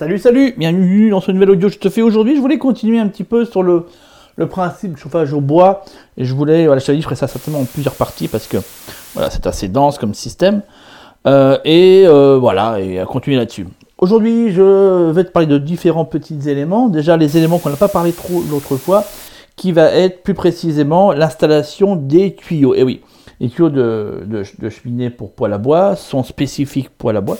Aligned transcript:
Salut, 0.00 0.18
salut, 0.18 0.54
bienvenue 0.56 1.10
dans 1.10 1.20
ce 1.20 1.30
nouvel 1.30 1.50
audio 1.50 1.68
que 1.68 1.74
je 1.74 1.78
te 1.78 1.90
fais 1.90 2.00
aujourd'hui. 2.00 2.34
Je 2.34 2.40
voulais 2.40 2.56
continuer 2.56 2.98
un 2.98 3.06
petit 3.08 3.22
peu 3.22 3.44
sur 3.44 3.62
le, 3.62 3.84
le 4.36 4.48
principe 4.48 4.94
de 4.94 4.96
chauffage 4.96 5.34
au 5.34 5.42
bois. 5.42 5.84
Et 6.16 6.24
je 6.24 6.34
voulais, 6.34 6.64
voilà, 6.64 6.80
je 6.80 6.86
t'avais 6.86 6.96
dit, 6.96 7.02
je 7.02 7.06
ferais 7.06 7.16
ça 7.16 7.28
certainement 7.28 7.60
en 7.60 7.64
plusieurs 7.66 7.92
parties 7.92 8.26
parce 8.26 8.46
que 8.46 8.56
voilà, 9.12 9.28
c'est 9.28 9.46
assez 9.46 9.68
dense 9.68 9.98
comme 9.98 10.14
système. 10.14 10.62
Euh, 11.26 11.58
et 11.66 12.04
euh, 12.06 12.38
voilà, 12.38 12.80
et 12.80 12.98
à 12.98 13.04
continuer 13.04 13.36
là-dessus. 13.36 13.66
Aujourd'hui, 13.98 14.52
je 14.52 15.10
vais 15.10 15.24
te 15.24 15.32
parler 15.32 15.46
de 15.46 15.58
différents 15.58 16.06
petits 16.06 16.48
éléments. 16.48 16.88
Déjà, 16.88 17.18
les 17.18 17.36
éléments 17.36 17.58
qu'on 17.58 17.68
n'a 17.68 17.76
pas 17.76 17.88
parlé 17.88 18.12
trop 18.12 18.42
l'autre 18.50 18.78
fois, 18.78 19.04
qui 19.54 19.70
va 19.70 19.92
être 19.92 20.22
plus 20.22 20.32
précisément 20.32 21.12
l'installation 21.12 21.94
des 21.94 22.34
tuyaux. 22.34 22.74
Et 22.74 22.84
oui, 22.84 23.02
les 23.38 23.50
tuyaux 23.50 23.68
de, 23.68 24.22
de, 24.26 24.70
cheminée 24.70 25.10
pour 25.10 25.32
poêle 25.32 25.52
à 25.52 25.58
bois 25.58 25.94
sont 25.94 26.22
spécifiques 26.22 26.88
poêle 26.88 27.18
à 27.18 27.20
bois. 27.20 27.36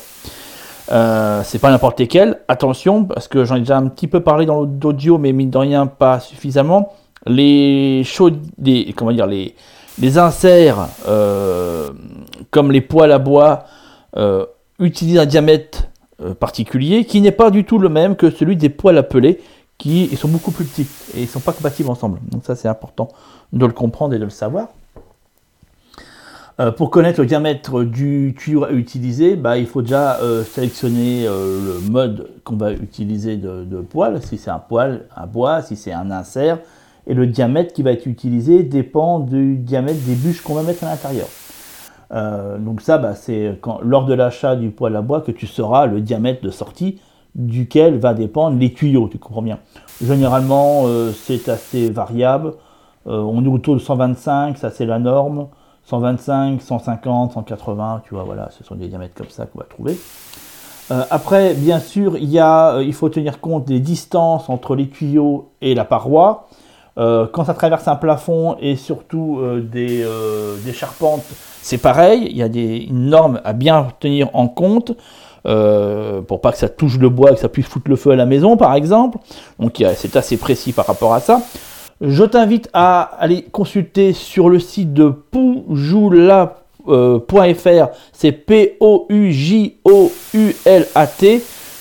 Euh, 0.92 1.42
c'est 1.44 1.58
pas 1.58 1.70
n'importe 1.70 2.00
lesquels. 2.00 2.38
Attention, 2.48 3.04
parce 3.04 3.28
que 3.28 3.44
j'en 3.44 3.56
ai 3.56 3.60
déjà 3.60 3.76
un 3.76 3.88
petit 3.88 4.08
peu 4.08 4.20
parlé 4.20 4.46
dans 4.46 4.62
l'audio, 4.62 5.18
mais 5.18 5.32
mine 5.32 5.50
de 5.50 5.58
rien 5.58 5.86
pas 5.86 6.20
suffisamment. 6.20 6.92
Les 7.26 8.02
chauds, 8.04 8.30
comment 8.96 9.12
dire, 9.12 9.26
les, 9.26 9.54
les 10.00 10.18
inserts 10.18 10.88
euh, 11.06 11.90
comme 12.50 12.72
les 12.72 12.80
poêles 12.80 13.12
à 13.12 13.18
bois 13.18 13.64
euh, 14.16 14.46
utilisent 14.78 15.18
un 15.18 15.26
diamètre 15.26 15.84
particulier 16.38 17.06
qui 17.06 17.22
n'est 17.22 17.32
pas 17.32 17.50
du 17.50 17.64
tout 17.64 17.78
le 17.78 17.88
même 17.88 18.14
que 18.14 18.30
celui 18.30 18.54
des 18.54 18.68
poêles 18.68 18.98
à 18.98 19.02
peler 19.02 19.40
qui 19.78 20.14
sont 20.16 20.28
beaucoup 20.28 20.50
plus 20.50 20.66
petits 20.66 20.86
et 21.16 21.22
ils 21.22 21.28
sont 21.28 21.40
pas 21.40 21.52
compatibles 21.52 21.88
ensemble. 21.88 22.18
Donc 22.30 22.44
ça 22.44 22.54
c'est 22.54 22.68
important 22.68 23.08
de 23.54 23.64
le 23.64 23.72
comprendre 23.72 24.14
et 24.14 24.18
de 24.18 24.24
le 24.24 24.30
savoir. 24.30 24.68
Euh, 26.60 26.70
pour 26.70 26.90
connaître 26.90 27.20
le 27.20 27.26
diamètre 27.26 27.84
du 27.84 28.34
tuyau 28.36 28.64
à 28.64 28.72
utiliser, 28.72 29.34
bah, 29.34 29.56
il 29.56 29.66
faut 29.66 29.80
déjà 29.80 30.16
euh, 30.20 30.44
sélectionner 30.44 31.26
euh, 31.26 31.58
le 31.80 31.90
mode 31.90 32.28
qu'on 32.44 32.56
va 32.56 32.72
utiliser 32.72 33.38
de, 33.38 33.80
poêle, 33.80 34.20
si 34.22 34.36
c'est 34.36 34.50
un 34.50 34.58
poêle 34.58 35.06
à 35.16 35.24
bois, 35.24 35.62
si 35.62 35.74
c'est 35.74 35.92
un 35.92 36.10
insert, 36.10 36.58
et 37.06 37.14
le 37.14 37.26
diamètre 37.26 37.72
qui 37.72 37.82
va 37.82 37.92
être 37.92 38.04
utilisé 38.04 38.62
dépend 38.62 39.20
du 39.20 39.56
diamètre 39.56 40.00
des 40.04 40.14
bûches 40.14 40.42
qu'on 40.42 40.52
va 40.52 40.62
mettre 40.62 40.84
à 40.84 40.90
l'intérieur. 40.90 41.28
donc 42.58 42.82
ça, 42.82 42.98
bah, 42.98 43.14
c'est 43.14 43.58
lors 43.82 44.04
de 44.04 44.12
l'achat 44.12 44.54
du 44.54 44.68
poêle 44.68 44.96
à 44.96 45.00
bois 45.00 45.22
que 45.22 45.32
tu 45.32 45.46
sauras 45.46 45.86
le 45.86 46.02
diamètre 46.02 46.42
de 46.42 46.50
sortie 46.50 47.00
duquel 47.34 47.98
va 47.98 48.12
dépendre 48.12 48.58
les 48.58 48.74
tuyaux, 48.74 49.08
tu 49.10 49.18
comprends 49.18 49.42
bien. 49.42 49.60
Généralement, 50.04 50.84
c'est 51.14 51.48
assez 51.48 51.90
variable. 51.90 52.52
on 53.06 53.42
est 53.44 53.48
autour 53.48 53.74
de 53.74 53.80
125, 53.80 54.58
ça 54.58 54.70
c'est 54.70 54.86
la 54.86 54.98
norme. 54.98 55.48
125, 55.84 56.60
150, 56.62 57.32
180, 57.32 58.02
tu 58.04 58.14
vois, 58.14 58.24
voilà, 58.24 58.50
ce 58.56 58.64
sont 58.64 58.74
des 58.74 58.88
diamètres 58.88 59.14
comme 59.14 59.28
ça 59.28 59.46
qu'on 59.46 59.58
va 59.58 59.64
trouver. 59.64 59.98
Euh, 60.90 61.02
après, 61.10 61.54
bien 61.54 61.78
sûr, 61.78 62.16
il, 62.16 62.28
y 62.28 62.38
a, 62.38 62.74
euh, 62.74 62.84
il 62.84 62.94
faut 62.94 63.08
tenir 63.08 63.40
compte 63.40 63.64
des 63.64 63.78
distances 63.80 64.48
entre 64.48 64.74
les 64.74 64.88
tuyaux 64.88 65.50
et 65.60 65.74
la 65.74 65.84
paroi. 65.84 66.48
Euh, 66.98 67.26
quand 67.32 67.44
ça 67.44 67.54
traverse 67.54 67.86
un 67.86 67.96
plafond 67.96 68.56
et 68.60 68.74
surtout 68.76 69.40
des, 69.62 70.04
charpentes, 70.72 71.24
c'est 71.62 71.78
pareil. 71.78 72.26
Il 72.30 72.36
y 72.36 72.42
a 72.42 72.48
des 72.48 72.88
normes 72.90 73.40
à 73.44 73.52
bien 73.52 73.88
tenir 74.00 74.30
en 74.34 74.48
compte. 74.48 74.92
pour 75.44 76.40
pas 76.40 76.52
que 76.52 76.58
ça 76.58 76.68
touche 76.68 76.98
le 76.98 77.08
bois, 77.08 77.30
que 77.30 77.38
ça 77.38 77.48
puisse 77.48 77.66
foutre 77.66 77.88
le 77.88 77.96
feu 77.96 78.10
à 78.10 78.16
la 78.16 78.26
maison, 78.26 78.56
par 78.56 78.74
exemple. 78.74 79.18
Donc 79.60 79.82
c'est 79.96 80.16
assez 80.16 80.36
précis 80.36 80.72
par 80.72 80.86
rapport 80.86 81.14
à 81.14 81.20
ça. 81.20 81.40
Je 82.00 82.24
t'invite 82.24 82.70
à 82.72 83.02
aller 83.02 83.42
consulter 83.42 84.14
sur 84.14 84.48
le 84.48 84.58
site 84.58 84.94
de 84.94 85.10
poujoula.fr. 85.10 86.54
C'est 88.12 88.32
P-O-U-J-O-U-L-A-T. 88.32 89.02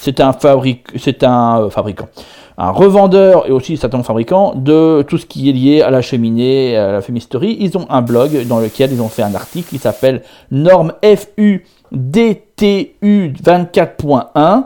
C'est 0.01 0.19
un, 0.19 0.31
c'est 0.97 1.23
un 1.23 1.61
euh, 1.61 1.69
fabricant, 1.69 2.09
un 2.57 2.71
revendeur 2.71 3.47
et 3.47 3.51
aussi 3.51 3.77
certains 3.77 4.03
fabricants 4.03 4.55
de 4.55 5.05
tout 5.07 5.17
ce 5.17 5.25
qui 5.25 5.47
est 5.49 5.53
lié 5.53 5.81
à 5.81 5.89
la 5.89 6.01
cheminée, 6.01 6.75
à 6.75 6.91
la 6.91 7.01
fumisterie. 7.01 7.55
Ils 7.61 7.77
ont 7.77 7.85
un 7.89 8.01
blog 8.01 8.45
dans 8.45 8.59
lequel 8.59 8.91
ils 8.91 9.02
ont 9.02 9.08
fait 9.08 9.23
un 9.23 9.33
article 9.35 9.69
qui 9.69 9.77
s'appelle 9.77 10.23
Norme 10.52 10.91
FU 11.02 11.65
DTU 11.93 13.33
24.1 13.41 14.65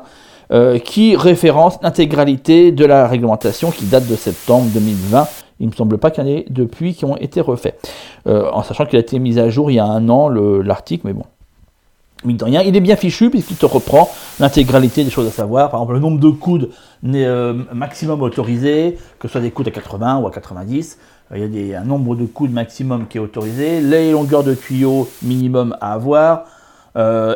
qui 0.84 1.16
référence 1.16 1.80
l'intégralité 1.82 2.72
de 2.72 2.86
la 2.86 3.08
réglementation 3.08 3.72
qui 3.72 3.86
date 3.86 4.08
de 4.08 4.16
septembre 4.16 4.66
2020 4.72 5.28
il 5.64 5.68
ne 5.68 5.72
me 5.72 5.76
semble 5.76 5.98
pas 5.98 6.12
qu'il 6.12 6.26
y 6.26 6.28
en 6.28 6.30
ait 6.30 6.46
depuis 6.50 6.94
qui 6.94 7.06
ont 7.06 7.16
été 7.16 7.40
refaits. 7.40 7.76
Euh, 8.28 8.50
en 8.52 8.64
sachant 8.64 8.86
qu'il 8.86 8.98
a 8.98 9.00
été 9.00 9.18
mis 9.18 9.40
à 9.40 9.50
jour 9.50 9.72
il 9.72 9.76
y 9.76 9.80
a 9.80 9.86
un 9.86 10.10
an, 10.10 10.28
l'article, 10.28 11.08
mais 11.08 11.14
bon. 11.14 11.24
Mine 12.26 12.38
de 12.38 12.44
rien, 12.44 12.62
il 12.62 12.76
est 12.76 12.82
bien 12.82 12.98
fichu 12.98 13.30
puisqu'il 13.30 13.56
te 13.56 13.66
reprend 13.66 14.10
l'intégralité 14.40 15.04
des 15.06 15.10
choses 15.10 15.28
à 15.28 15.32
savoir. 15.32 15.70
Par 15.70 15.80
exemple, 15.80 15.94
le 15.94 16.00
nombre 16.00 16.20
de 16.20 16.30
coudes 16.30 16.70
euh, 17.06 17.54
maximum 17.74 18.22
autorisé, 18.22 18.98
que 19.20 19.28
ce 19.28 19.34
soit 19.34 19.42
des 19.42 19.52
coudes 19.52 19.70
à 19.70 19.72
80 19.72 20.20
ou 20.20 20.28
à 20.28 20.32
90. 20.32 21.00
Euh, 21.32 21.38
il 21.38 21.68
y 21.68 21.74
a 21.74 21.82
un 21.82 21.86
nombre 21.86 22.16
de 22.16 22.26
coudes 22.26 22.52
maximum 22.52 23.08
qui 23.08 23.18
est 23.18 23.22
autorisé. 23.22 23.80
Les 23.80 24.12
longueurs 24.12 24.44
de 24.44 24.56
tuyaux 24.56 25.08
minimum 25.22 25.78
à 25.80 25.94
avoir. 25.94 26.46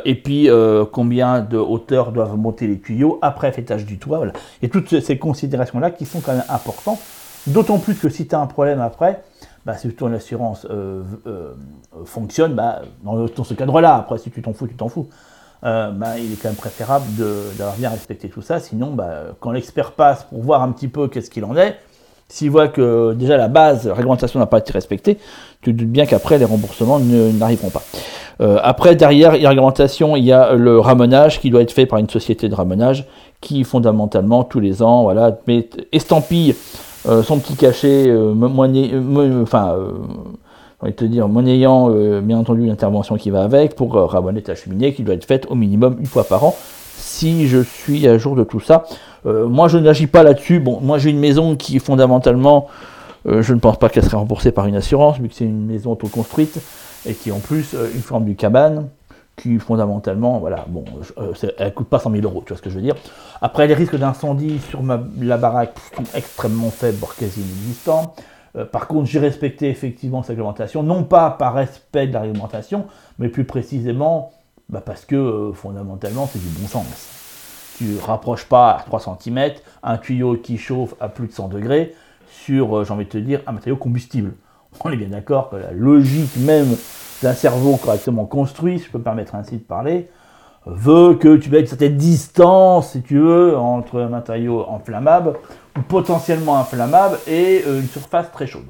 et 0.06 0.16
puis 0.16 0.50
combien 0.92 1.40
de 1.40 1.58
hauteur 1.58 2.12
doivent 2.12 2.38
monter 2.38 2.68
les 2.68 2.80
tuyaux 2.80 3.20
après 3.22 3.54
fêtage 3.54 3.86
du 3.86 3.98
toit. 3.98 4.22
Et 4.62 4.68
toutes 4.68 5.00
ces 5.00 5.18
considérations-là 5.18 5.92
qui 5.92 6.06
sont 6.06 6.20
quand 6.20 6.34
même 6.34 6.44
importantes 6.50 7.00
D'autant 7.46 7.78
plus 7.78 7.96
que 7.96 8.10
si 8.10 8.28
tu 8.28 8.36
as 8.36 8.40
un 8.40 8.48
problème 8.48 8.82
après, 8.82 9.22
bah, 9.68 9.76
si 9.76 9.90
ton 9.90 10.14
assurance 10.14 10.66
euh, 10.70 11.04
euh, 11.28 11.52
fonctionne, 12.06 12.54
bah, 12.54 12.84
dans, 13.04 13.44
ce 13.44 13.54
cadre-là, 13.54 13.96
après 13.96 14.18
si 14.18 14.32
tu 14.32 14.42
t'en 14.42 14.54
fous, 14.54 14.66
tu 14.66 14.76
t'en 14.76 14.88
fous. 14.88 15.10
Euh, 15.66 15.92
bah, 15.92 16.18
il 16.18 16.32
est 16.32 16.36
quand 16.42 16.48
même 16.48 16.56
préférable 16.56 17.06
d'avoir 17.58 17.76
bien 17.76 17.90
respecté 17.90 18.30
tout 18.30 18.42
ça. 18.42 18.62
Sinon, 18.62 18.96
quand 19.42 19.52
l'expert 19.52 19.92
passe 19.92 20.24
pour 20.24 20.42
voir 20.42 20.62
un 20.62 20.72
petit 20.72 20.88
peu 20.88 21.10
qu'est-ce 21.10 21.30
qu'il 21.30 21.44
en 21.44 21.58
est, 21.58 21.76
s'il 22.30 22.50
voit 22.50 22.70
que 22.70 23.14
déjà 23.14 23.36
la 23.36 23.50
base, 23.50 23.88
la 23.88 23.94
réglementation 23.94 24.40
n'a 24.40 24.46
pas 24.46 24.60
été 24.60 24.72
respectée, 24.72 25.18
tu 25.62 25.74
te 25.74 25.80
doutes 25.80 25.90
bien 25.90 26.06
qu'après 26.06 26.38
les 26.38 26.46
remboursements 26.46 27.00
n'arriveront 27.00 27.70
pas. 27.70 27.84
après, 28.64 28.96
derrière 28.96 29.38
la 29.38 29.50
réglementation, 29.50 30.16
il 30.16 30.24
y 30.24 30.32
a 30.32 30.54
le 30.54 30.80
ramenage 30.80 31.42
qui 31.42 31.50
doit 31.50 31.62
être 31.62 31.74
fait 31.74 31.86
par 31.86 32.00
une 32.00 32.10
société 32.10 32.48
de 32.48 32.56
ramenage 32.56 33.06
qui 33.42 33.66
fondamentalement 33.66 34.46
tous 34.46 34.62
les 34.62 34.82
ans, 34.82 35.04
voilà, 35.04 35.38
estampille 35.92 36.56
son 37.06 37.40
petit 37.40 37.56
cachet, 37.56 38.10
euh, 38.10 38.34
euh, 38.34 39.44
enfin, 39.44 39.76
va 40.82 40.92
te 40.92 41.06
dire, 41.06 41.28
monnayant 41.28 41.90
bien 42.22 42.38
entendu 42.38 42.66
l'intervention 42.66 43.18
qui 43.18 43.30
va 43.30 43.44
avec 43.44 43.76
pour 43.76 43.94
rabonner 43.94 44.42
ta 44.42 44.56
cheminée 44.56 44.94
qui 44.94 45.04
doit 45.04 45.16
être 45.16 45.26
faite 45.26 45.48
au 45.50 45.56
minimum 45.56 45.98
une 46.00 46.06
fois 46.06 46.24
par 46.24 46.44
an 46.44 46.56
si 46.98 47.48
je 47.48 47.60
suis 47.60 48.08
à 48.08 48.18
jour 48.18 48.36
de 48.36 48.44
tout 48.44 48.60
ça. 48.60 48.86
moi, 49.26 49.68
je 49.68 49.78
n'agis 49.78 50.08
pas 50.08 50.24
là-dessus. 50.24 50.60
Bon, 50.60 50.80
moi, 50.82 50.98
j'ai 50.98 51.10
une 51.10 51.20
maison 51.20 51.56
qui, 51.56 51.80
fondamentalement, 51.80 52.68
je 53.26 53.54
ne 53.54 53.60
pense 53.60 53.78
pas 53.78 53.90
qu'elle 53.90 54.04
serait 54.04 54.18
remboursée 54.18 54.52
par 54.52 54.66
une 54.66 54.76
assurance, 54.76 55.20
vu 55.20 55.30
que 55.30 55.36
c'est 55.36 55.46
une 55.46 55.66
maison 55.66 55.92
autoconstruite 55.92 56.60
et 57.08 57.14
qui, 57.14 57.32
en 57.32 57.40
plus, 57.40 57.76
une 57.94 58.02
forme 58.02 58.26
du 58.26 58.36
cabane 58.36 58.90
qui 59.38 59.60
fondamentalement, 59.60 60.40
voilà, 60.40 60.66
bon, 60.68 60.84
euh, 61.20 61.32
elle 61.60 61.74
coûte 61.74 61.88
pas 61.88 62.00
100 62.00 62.12
000 62.12 62.24
euros, 62.24 62.42
tu 62.44 62.50
vois 62.50 62.58
ce 62.58 62.62
que 62.64 62.72
je 62.72 62.76
veux 62.76 62.82
dire. 62.82 62.96
Après, 63.40 63.68
les 63.68 63.76
risques 63.76 63.96
d'incendie 63.96 64.60
sur 64.60 64.82
ma, 64.82 65.00
la 65.20 65.38
baraque 65.38 65.76
sont 65.96 66.04
extrêmement 66.16 66.72
faibles, 66.72 66.98
voire 66.98 67.16
quasi 67.16 67.42
inexistants. 67.42 68.16
Euh, 68.56 68.66
par 68.66 68.88
contre, 68.88 69.06
j'ai 69.06 69.20
respecté 69.20 69.70
effectivement 69.70 70.24
cette 70.24 70.30
réglementation, 70.30 70.82
non 70.82 71.04
pas 71.04 71.30
par 71.30 71.54
respect 71.54 72.08
de 72.08 72.14
la 72.14 72.22
réglementation, 72.22 72.88
mais 73.20 73.30
plus 73.30 73.44
précisément 73.44 74.32
bah, 74.70 74.82
parce 74.84 75.06
que 75.06 75.16
euh, 75.16 75.54
fondamentalement, 75.54 76.28
c'est 76.32 76.40
du 76.40 76.50
bon 76.60 76.68
sens. 76.68 76.86
Tu 77.78 78.00
rapproches 78.00 78.46
pas 78.46 78.72
à 78.72 78.84
3 78.88 79.20
cm 79.22 79.52
un 79.84 79.98
tuyau 80.00 80.36
qui 80.38 80.58
chauffe 80.58 80.96
à 81.00 81.10
plus 81.10 81.28
de 81.28 81.34
100 81.34 81.50
degrés 81.50 81.94
sur, 82.28 82.84
j'ai 82.84 82.92
envie 82.92 83.06
de 83.06 83.10
te 83.10 83.20
dire, 83.20 83.42
un 83.46 83.52
matériau 83.52 83.78
combustible. 83.78 84.34
On 84.84 84.90
est 84.90 84.98
bien 84.98 85.10
d'accord 85.10 85.52
que 85.52 85.58
la 85.58 85.72
logique 85.72 86.36
même 86.38 86.76
d'un 87.24 87.34
cerveau 87.34 87.78
correctement 87.78 88.26
construit, 88.26 88.80
si 88.80 88.86
je 88.86 88.92
peux 88.92 89.00
me 89.00 89.04
permettre 89.04 89.36
ainsi 89.36 89.56
de 89.56 89.64
parler, 89.64 90.10
veut 90.66 91.16
que 91.16 91.38
tu 91.38 91.56
aies 91.56 91.62
une 91.62 91.68
certaine 91.68 91.96
distance, 91.96 92.92
si 92.92 93.02
tu 93.02 93.20
veux, 93.20 93.58
entre 93.58 94.02
un 94.02 94.10
matériau 94.10 94.66
inflammable 94.74 95.34
ou 95.78 95.82
potentiellement 95.82 96.58
inflammable 96.58 97.18
et 97.28 97.64
euh, 97.66 97.80
une 97.82 97.88
surface 97.88 98.32
très 98.32 98.48
chaude. 98.48 98.64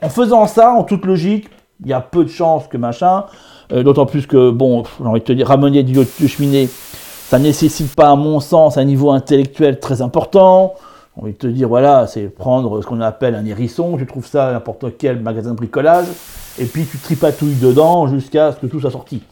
En 0.00 0.08
faisant 0.08 0.46
ça, 0.46 0.72
en 0.72 0.82
toute 0.84 1.04
logique, 1.04 1.50
il 1.80 1.88
y 1.88 1.92
a 1.92 2.00
peu 2.00 2.24
de 2.24 2.30
chances 2.30 2.66
que 2.68 2.78
machin, 2.78 3.24
euh, 3.72 3.82
d'autant 3.82 4.06
plus 4.06 4.26
que, 4.26 4.50
bon, 4.50 4.84
j'ai 4.98 5.06
envie 5.06 5.20
de 5.20 5.24
te 5.26 5.32
dire, 5.32 5.48
ramener 5.48 5.82
du 5.82 5.92
de 5.92 6.26
cheminée, 6.26 6.68
ça 7.28 7.38
nécessite 7.38 7.94
pas, 7.94 8.10
à 8.10 8.16
mon 8.16 8.40
sens, 8.40 8.78
un 8.78 8.84
niveau 8.84 9.10
intellectuel 9.10 9.78
très 9.78 10.00
important. 10.00 10.74
J'ai 11.16 11.22
envie 11.22 11.32
de 11.32 11.38
te 11.38 11.46
dire, 11.46 11.68
voilà, 11.68 12.06
c'est 12.06 12.28
prendre 12.28 12.80
ce 12.80 12.86
qu'on 12.86 13.00
appelle 13.00 13.34
un 13.34 13.44
hérisson, 13.44 13.98
je 13.98 14.04
trouve 14.04 14.26
ça 14.26 14.52
n'importe 14.52 14.96
quel 14.96 15.20
magasin 15.20 15.50
de 15.50 15.56
bricolage 15.56 16.06
et 16.58 16.64
puis 16.64 16.84
tu 16.86 16.98
tripatouilles 16.98 17.56
dedans 17.56 18.08
jusqu'à 18.08 18.52
ce 18.52 18.58
que 18.58 18.66
tout 18.66 18.80
soit 18.80 18.90
sorti. 18.90 19.22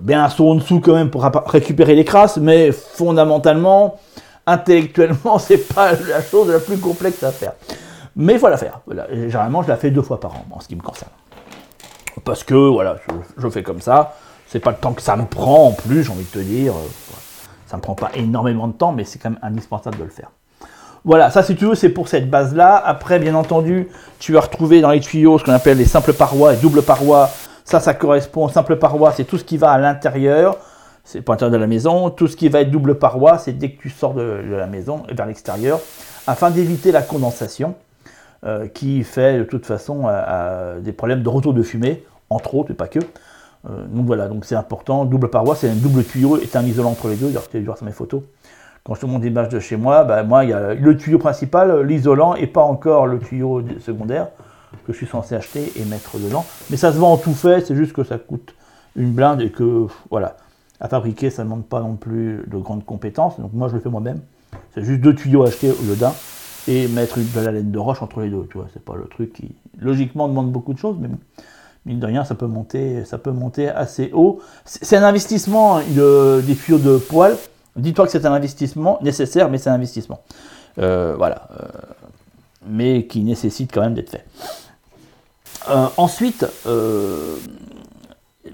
Bien 0.00 0.24
un 0.24 0.28
saut 0.28 0.50
en 0.50 0.54
dessous 0.56 0.80
quand 0.80 0.94
même 0.94 1.10
pour 1.10 1.22
récupérer 1.46 1.94
les 1.94 2.04
crasses, 2.04 2.36
mais 2.38 2.72
fondamentalement, 2.72 3.98
intellectuellement, 4.46 5.38
c'est 5.38 5.72
pas 5.72 5.92
la 5.92 6.22
chose 6.22 6.50
la 6.50 6.58
plus 6.58 6.78
complexe 6.78 7.22
à 7.22 7.30
faire. 7.30 7.52
Mais 8.16 8.34
il 8.34 8.38
faut 8.38 8.48
la 8.48 8.56
faire. 8.56 8.80
Généralement, 9.10 9.62
je 9.62 9.68
la 9.68 9.76
fais 9.76 9.90
deux 9.90 10.02
fois 10.02 10.18
par 10.18 10.32
an 10.32 10.44
en 10.50 10.60
ce 10.60 10.66
qui 10.66 10.74
me 10.74 10.82
concerne. 10.82 11.12
Parce 12.24 12.42
que 12.42 12.54
voilà, 12.54 12.96
je, 13.36 13.48
fais 13.48 13.62
comme 13.62 13.80
ça. 13.80 14.16
C'est 14.48 14.58
pas 14.58 14.70
le 14.70 14.76
temps 14.76 14.92
que 14.92 15.02
ça 15.02 15.14
me 15.14 15.26
prend 15.26 15.68
en 15.68 15.72
plus, 15.72 16.02
j'ai 16.02 16.10
envie 16.10 16.24
de 16.24 16.30
te 16.30 16.38
dire. 16.40 16.72
Ça 17.66 17.76
ne 17.76 17.82
prend 17.82 17.94
pas 17.94 18.10
énormément 18.14 18.66
de 18.66 18.72
temps, 18.72 18.92
mais 18.92 19.04
c'est 19.04 19.18
quand 19.18 19.30
même 19.30 19.38
indispensable 19.42 19.98
de 19.98 20.04
le 20.04 20.10
faire. 20.10 20.30
Voilà, 21.08 21.30
ça 21.30 21.42
si 21.42 21.56
tu 21.56 21.64
veux, 21.64 21.74
c'est 21.74 21.88
pour 21.88 22.06
cette 22.06 22.28
base-là. 22.28 22.76
Après, 22.76 23.18
bien 23.18 23.34
entendu, 23.34 23.88
tu 24.18 24.34
vas 24.34 24.40
retrouver 24.40 24.82
dans 24.82 24.90
les 24.90 25.00
tuyaux 25.00 25.38
ce 25.38 25.44
qu'on 25.44 25.52
appelle 25.52 25.78
les 25.78 25.86
simples 25.86 26.12
parois 26.12 26.52
et 26.52 26.58
doubles 26.58 26.82
parois. 26.82 27.30
Ça, 27.64 27.80
ça 27.80 27.94
correspond, 27.94 28.46
simple 28.48 28.76
paroi, 28.76 29.12
c'est 29.12 29.24
tout 29.24 29.38
ce 29.38 29.44
qui 29.44 29.56
va 29.56 29.70
à 29.70 29.78
l'intérieur, 29.78 30.58
c'est 31.04 31.22
pas 31.22 31.32
l'intérieur 31.32 31.52
de 31.52 31.56
la 31.56 31.66
maison. 31.66 32.10
Tout 32.10 32.28
ce 32.28 32.36
qui 32.36 32.50
va 32.50 32.60
être 32.60 32.70
double 32.70 32.98
paroi, 32.98 33.38
c'est 33.38 33.54
dès 33.54 33.70
que 33.70 33.80
tu 33.80 33.88
sors 33.88 34.12
de, 34.12 34.22
la 34.50 34.66
maison 34.66 35.04
vers 35.10 35.24
l'extérieur, 35.24 35.80
afin 36.26 36.50
d'éviter 36.50 36.92
la 36.92 37.00
condensation, 37.00 37.74
euh, 38.44 38.68
qui 38.68 39.02
fait 39.02 39.38
de 39.38 39.44
toute 39.44 39.64
façon 39.64 40.08
euh, 40.08 40.10
euh, 40.10 40.80
des 40.80 40.92
problèmes 40.92 41.22
de 41.22 41.28
retour 41.30 41.54
de 41.54 41.62
fumée, 41.62 42.04
entre 42.28 42.54
autres, 42.54 42.68
mais 42.68 42.76
pas 42.76 42.86
que. 42.86 42.98
donc 43.64 44.04
voilà, 44.04 44.28
donc 44.28 44.44
c'est 44.44 44.56
important. 44.56 45.06
Double 45.06 45.30
paroi, 45.30 45.56
c'est 45.56 45.70
un 45.70 45.74
double 45.74 46.04
tuyau 46.04 46.36
et 46.36 46.50
un 46.52 46.66
isolant 46.66 46.90
entre 46.90 47.08
les 47.08 47.16
deux. 47.16 47.28
D'ailleurs, 47.28 47.48
tu 47.48 47.58
vas 47.58 47.64
voir 47.64 47.78
sur 47.78 47.86
mes 47.86 47.92
photos 47.92 48.20
quand 48.88 48.94
je 48.94 49.02
te 49.02 49.06
montre 49.06 49.26
l'image 49.26 49.50
de 49.50 49.60
chez 49.60 49.76
moi, 49.76 50.02
bah, 50.04 50.22
moi, 50.22 50.44
il 50.44 50.50
y 50.50 50.52
a 50.54 50.72
le 50.72 50.96
tuyau 50.96 51.18
principal, 51.18 51.82
l'isolant, 51.82 52.34
et 52.34 52.46
pas 52.46 52.62
encore 52.62 53.06
le 53.06 53.18
tuyau 53.18 53.62
secondaire 53.80 54.28
que 54.86 54.94
je 54.94 54.96
suis 54.96 55.06
censé 55.06 55.34
acheter 55.34 55.74
et 55.76 55.84
mettre 55.84 56.18
dedans. 56.18 56.46
Mais 56.70 56.78
ça 56.78 56.90
se 56.90 56.96
vend 56.96 57.12
en 57.12 57.18
tout 57.18 57.34
fait, 57.34 57.66
c'est 57.66 57.76
juste 57.76 57.92
que 57.92 58.02
ça 58.02 58.16
coûte 58.16 58.54
une 58.96 59.12
blinde 59.12 59.42
et 59.42 59.50
que, 59.50 59.88
voilà, 60.10 60.38
à 60.80 60.88
fabriquer, 60.88 61.28
ça 61.28 61.42
ne 61.42 61.48
demande 61.48 61.66
pas 61.66 61.80
non 61.80 61.96
plus 61.96 62.44
de 62.46 62.56
grandes 62.56 62.86
compétences. 62.86 63.38
Donc 63.38 63.52
moi, 63.52 63.68
je 63.68 63.74
le 63.74 63.80
fais 63.80 63.90
moi-même. 63.90 64.20
C'est 64.74 64.82
juste 64.82 65.02
deux 65.02 65.14
tuyaux 65.14 65.42
achetés 65.42 65.70
au 65.70 65.86
lieu 65.86 65.94
d'un 65.94 66.14
et 66.66 66.88
mettre 66.88 67.18
de 67.18 67.40
la 67.44 67.52
laine 67.52 67.70
de 67.70 67.78
roche 67.78 68.00
entre 68.00 68.22
les 68.22 68.30
deux. 68.30 68.46
Tu 68.50 68.56
vois, 68.56 68.68
c'est 68.72 68.82
pas 68.82 68.94
le 68.96 69.04
truc 69.04 69.34
qui, 69.34 69.54
logiquement, 69.78 70.28
demande 70.28 70.50
beaucoup 70.50 70.72
de 70.72 70.78
choses, 70.78 70.96
mais 70.98 71.10
mine 71.84 72.00
de 72.00 72.06
rien, 72.06 72.24
ça 72.24 72.34
peut 72.34 72.46
monter, 72.46 73.04
ça 73.04 73.18
peut 73.18 73.32
monter 73.32 73.68
assez 73.68 74.10
haut. 74.14 74.40
C'est 74.64 74.96
un 74.96 75.04
investissement, 75.04 75.76
hein, 75.76 75.82
des 75.90 76.56
tuyaux 76.56 76.78
de 76.78 76.96
poêle. 76.96 77.36
Dis-toi 77.78 78.06
que 78.06 78.12
c'est 78.12 78.26
un 78.26 78.32
investissement 78.32 78.98
nécessaire, 79.02 79.48
mais 79.48 79.58
c'est 79.58 79.70
un 79.70 79.74
investissement. 79.74 80.20
Euh, 80.78 81.14
voilà. 81.16 81.48
Euh, 81.52 81.64
mais 82.66 83.06
qui 83.06 83.22
nécessite 83.22 83.72
quand 83.72 83.80
même 83.80 83.94
d'être 83.94 84.10
fait. 84.10 84.24
Euh, 85.70 85.86
ensuite, 85.96 86.44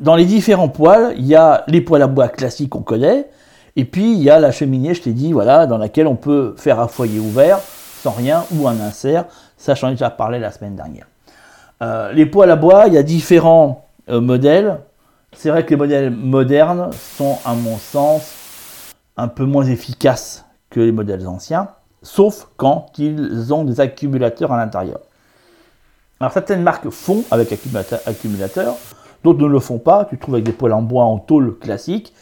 dans 0.01 0.15
les 0.15 0.25
différents 0.25 0.69
poêles, 0.69 1.15
il 1.17 1.27
y 1.27 1.35
a 1.35 1.65
les 1.69 1.81
poêles 1.81 2.03
à 2.03 2.07
bois 2.07 2.29
classiques 2.29 2.71
qu'on 2.71 2.83
connaît, 2.83 3.29
et 3.77 3.85
puis 3.85 4.13
il 4.13 4.23
y 4.23 4.31
a 4.31 4.39
la 4.39 4.53
cheminée, 4.53 4.95
je 4.95 5.03
t'ai 5.03 5.13
dit, 5.13 5.33
voilà, 5.33 5.67
dans 5.67 5.79
laquelle 5.79 6.07
on 6.07 6.17
peut 6.17 6.55
faire 6.57 6.81
un 6.81 6.89
foyer 6.89 7.19
ouvert, 7.19 7.59
sans 8.03 8.13
rien, 8.13 8.45
ou 8.55 8.69
un 8.69 8.79
insert. 8.81 9.25
Ça, 9.57 9.75
j'en 9.75 9.89
ai 9.89 9.93
déjà 9.93 10.11
parlé 10.11 10.39
la 10.39 10.53
semaine 10.53 10.77
dernière. 10.77 11.07
les 12.13 12.27
poêles 12.27 12.51
à 12.51 12.57
bois, 12.57 12.85
il 12.87 12.95
y 12.95 12.99
a 12.99 13.03
différents 13.03 13.87
modèles. 14.09 14.79
C'est 15.33 15.51
vrai 15.51 15.65
que 15.65 15.71
les 15.71 15.77
modèles 15.77 16.11
modernes 16.11 16.91
sont, 17.17 17.39
à 17.45 17.55
mon 17.55 17.79
sens, 17.79 18.44
un 19.17 19.29
peu 19.29 19.45
moins 19.45 19.65
efficaces 19.67 20.45
que 20.71 20.81
les 20.81 20.93
modèles 20.93 21.27
anciens, 21.27 21.69
sauf 22.03 22.49
quand 22.57 22.87
ils 22.99 23.53
ont 23.53 23.65
des 23.65 23.81
accumulateurs 23.81 24.53
à 24.53 24.57
l'intérieur. 24.57 25.01
Alors 26.21 26.33
certaines 26.33 26.63
marques 26.63 26.89
font 26.91 27.25
avec 27.31 27.53
accumulateurs, 28.07 28.77
d'autres 29.23 29.41
ne 29.41 29.47
le 29.47 29.61
font 29.61 29.79
pas, 29.79 30.05
tu 30.05 30.19
trouves 30.19 30.35
avec 30.35 30.45
des 30.45 30.53
poêles 30.53 30.73
en 30.73 30.83
bois 30.83 31.05
en 31.05 31.19
tôle 31.19 31.59
classique. 31.59 32.13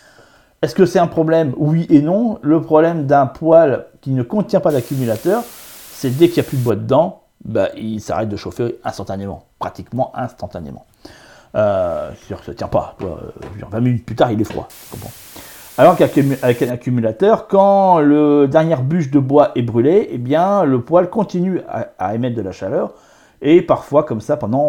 Est-ce 0.63 0.75
que 0.75 0.87
c'est 0.87 0.99
un 0.99 1.09
problème? 1.09 1.55
Oui 1.57 1.87
et 1.91 2.01
non. 2.01 2.39
Le 2.43 2.61
problème 2.63 3.07
d'un 3.07 3.27
poêle 3.27 3.87
qui 4.01 4.11
ne 4.11 4.23
contient 4.23 4.61
pas 4.61 4.71
d'accumulateur, 4.71 5.43
c'est 5.93 6.11
dès 6.11 6.29
qu'il 6.29 6.41
n'y 6.41 6.47
a 6.47 6.49
plus 6.49 6.57
de 6.57 6.63
bois 6.63 6.77
dedans, 6.77 7.23
bah, 7.45 7.69
il 7.77 8.01
s'arrête 8.01 8.29
de 8.29 8.37
chauffer 8.37 8.79
instantanément, 8.85 9.45
pratiquement 9.59 10.13
instantanément. 10.15 10.87
Euh, 11.55 12.11
c'est-à-dire 12.15 12.39
que 12.39 12.45
ça 12.47 12.53
ne 12.53 12.57
tient 12.57 12.69
pas. 12.69 12.97
20 13.71 13.81
minutes 13.81 14.07
plus 14.07 14.15
tard, 14.15 14.31
il 14.31 14.41
est 14.41 14.45
froid. 14.45 14.69
Alors 15.79 15.97
qu'avec 15.97 16.61
un 16.63 16.69
accumulateur, 16.69 17.49
quand 17.49 17.99
le 18.01 18.47
dernière 18.47 18.83
bûche 18.83 19.11
de 19.11 19.19
bois 19.19 19.53
est 19.55 19.63
brûlée, 19.63 20.07
eh 20.13 20.19
bien 20.19 20.65
le 20.65 20.83
poêle 20.83 21.09
continue 21.09 21.63
à, 21.99 22.15
émettre 22.15 22.37
de 22.37 22.43
la 22.43 22.53
chaleur 22.53 22.93
et 23.41 23.63
parfois 23.63 24.05
comme 24.05 24.21
ça 24.21 24.37
pendant 24.37 24.69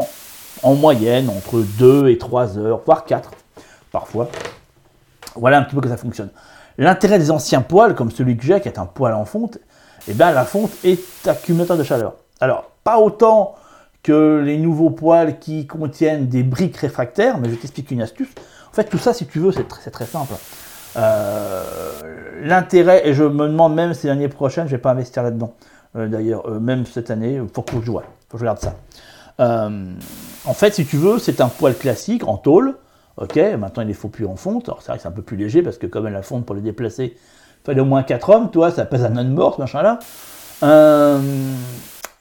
en 0.61 0.75
moyenne 0.75 1.29
entre 1.29 1.59
2 1.77 2.07
et 2.07 2.17
3 2.17 2.57
heures, 2.57 2.81
voire 2.85 3.03
4 3.03 3.31
parfois. 3.91 4.29
Voilà 5.35 5.57
un 5.59 5.63
petit 5.63 5.75
peu 5.75 5.81
que 5.81 5.89
ça 5.89 5.97
fonctionne. 5.97 6.29
L'intérêt 6.77 7.19
des 7.19 7.31
anciens 7.31 7.61
poêles, 7.61 7.95
comme 7.95 8.09
celui 8.09 8.37
que 8.37 8.43
j'ai, 8.43 8.61
qui 8.61 8.69
est 8.69 8.79
un 8.79 8.85
poêle 8.85 9.13
en 9.13 9.25
fonte, 9.25 9.57
eh 10.07 10.13
bien 10.13 10.31
la 10.31 10.45
fonte 10.45 10.71
est 10.85 11.27
accumulateur 11.27 11.77
de 11.77 11.83
chaleur. 11.83 12.13
Alors, 12.39 12.71
pas 12.85 12.97
autant 12.99 13.55
que 14.03 14.41
les 14.43 14.57
nouveaux 14.57 14.89
poêles 14.89 15.37
qui 15.39 15.67
contiennent 15.67 16.27
des 16.27 16.43
briques 16.43 16.77
réfractaires, 16.77 17.39
mais 17.39 17.49
je 17.49 17.55
t'explique 17.55 17.91
une 17.91 18.01
astuce. 18.01 18.29
En 18.71 18.73
fait, 18.73 18.85
tout 18.85 18.97
ça, 18.97 19.13
si 19.13 19.25
tu 19.25 19.39
veux, 19.39 19.51
c'est 19.51 19.67
très, 19.67 19.91
très 19.91 20.05
simple. 20.05 20.33
Euh, 20.95 21.63
l'intérêt, 22.41 23.07
et 23.07 23.13
je 23.13 23.23
me 23.23 23.47
demande 23.47 23.73
même 23.73 23.93
si 23.93 24.07
l'année 24.07 24.27
prochaine, 24.27 24.67
je 24.67 24.71
vais 24.71 24.81
pas 24.81 24.91
investir 24.91 25.23
là-dedans. 25.23 25.53
Euh, 25.95 26.07
d'ailleurs, 26.07 26.47
euh, 26.47 26.59
même 26.59 26.85
cette 26.85 27.11
année, 27.11 27.41
faut 27.53 27.61
que 27.61 27.81
je 27.81 27.91
vois, 27.91 28.03
faut 28.29 28.37
que 28.37 28.43
je 28.43 28.43
regarde 28.43 28.59
ça. 28.59 28.75
en 29.39 30.53
fait, 30.53 30.73
si 30.73 30.85
tu 30.85 30.97
veux, 30.97 31.19
c'est 31.19 31.41
un 31.41 31.49
poêle 31.49 31.75
classique 31.75 32.27
en 32.27 32.37
tôle. 32.37 32.77
Ok, 33.17 33.39
maintenant 33.59 33.83
il 33.83 33.91
est 33.91 33.93
faux 33.93 34.09
plus 34.09 34.25
en 34.25 34.35
fonte. 34.35 34.69
Alors 34.69 34.81
c'est 34.81 34.87
vrai 34.87 34.97
que 34.97 35.03
c'est 35.03 35.07
un 35.07 35.11
peu 35.11 35.21
plus 35.21 35.37
léger 35.37 35.61
parce 35.61 35.77
que 35.77 35.85
comme 35.85 36.07
elle 36.07 36.15
a 36.15 36.23
fonte 36.23 36.47
pour 36.47 36.55
le 36.55 36.61
déplacer, 36.61 37.15
il 37.15 37.63
fallait 37.63 37.81
au 37.81 37.85
moins 37.85 38.01
4 38.01 38.29
hommes, 38.31 38.49
toi, 38.49 38.71
ça 38.71 38.85
pèse 38.85 39.05
un 39.05 39.15
âne 39.15 39.31
mort, 39.31 39.55
ce 39.55 39.61
machin-là. 39.61 39.99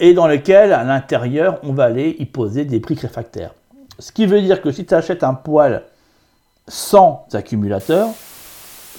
et 0.00 0.14
dans 0.14 0.26
lequel, 0.26 0.74
à 0.74 0.84
l'intérieur, 0.84 1.60
on 1.62 1.72
va 1.72 1.84
aller 1.84 2.14
y 2.18 2.26
poser 2.26 2.66
des 2.66 2.78
briques 2.78 3.00
réfractaires. 3.00 3.54
Ce 3.98 4.12
qui 4.12 4.26
veut 4.26 4.42
dire 4.42 4.60
que 4.60 4.70
si 4.70 4.84
tu 4.84 4.92
achètes 4.92 5.24
un 5.24 5.34
poêle 5.34 5.84
sans 6.68 7.26
accumulateur, 7.32 8.08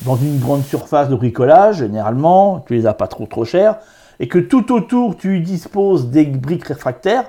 dans 0.01 0.15
une 0.15 0.39
grande 0.39 0.63
surface 0.63 1.09
de 1.09 1.15
bricolage, 1.15 1.77
généralement, 1.77 2.59
tu 2.67 2.73
les 2.73 2.85
as 2.87 2.93
pas 2.93 3.07
trop 3.07 3.25
trop 3.25 3.45
chers, 3.45 3.77
et 4.19 4.27
que 4.27 4.39
tout 4.39 4.73
autour 4.73 5.17
tu 5.17 5.39
disposes 5.39 6.09
des 6.09 6.25
briques 6.25 6.65
réfractaires, 6.65 7.25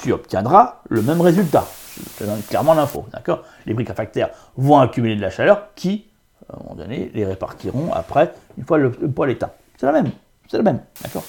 tu 0.00 0.12
obtiendras 0.12 0.76
le 0.88 1.02
même 1.02 1.20
résultat. 1.20 1.66
Je 1.96 2.24
te 2.24 2.28
donne 2.28 2.40
clairement 2.42 2.74
l'info, 2.74 3.06
d'accord? 3.12 3.42
Les 3.66 3.74
briques 3.74 3.88
réfractaires 3.88 4.30
vont 4.56 4.78
accumuler 4.78 5.16
de 5.16 5.20
la 5.20 5.30
chaleur 5.30 5.74
qui, 5.74 6.06
à 6.50 6.56
un 6.56 6.62
moment 6.62 6.74
donné, 6.74 7.10
les 7.14 7.24
répartiront 7.24 7.92
après, 7.92 8.32
une 8.56 8.64
fois 8.64 8.78
le, 8.78 8.90
poêle 8.90 9.30
éteint. 9.30 9.50
C'est 9.76 9.86
la 9.86 9.92
même, 9.92 10.10
c'est 10.48 10.56
la 10.56 10.62
même, 10.62 10.80
d'accord? 11.02 11.24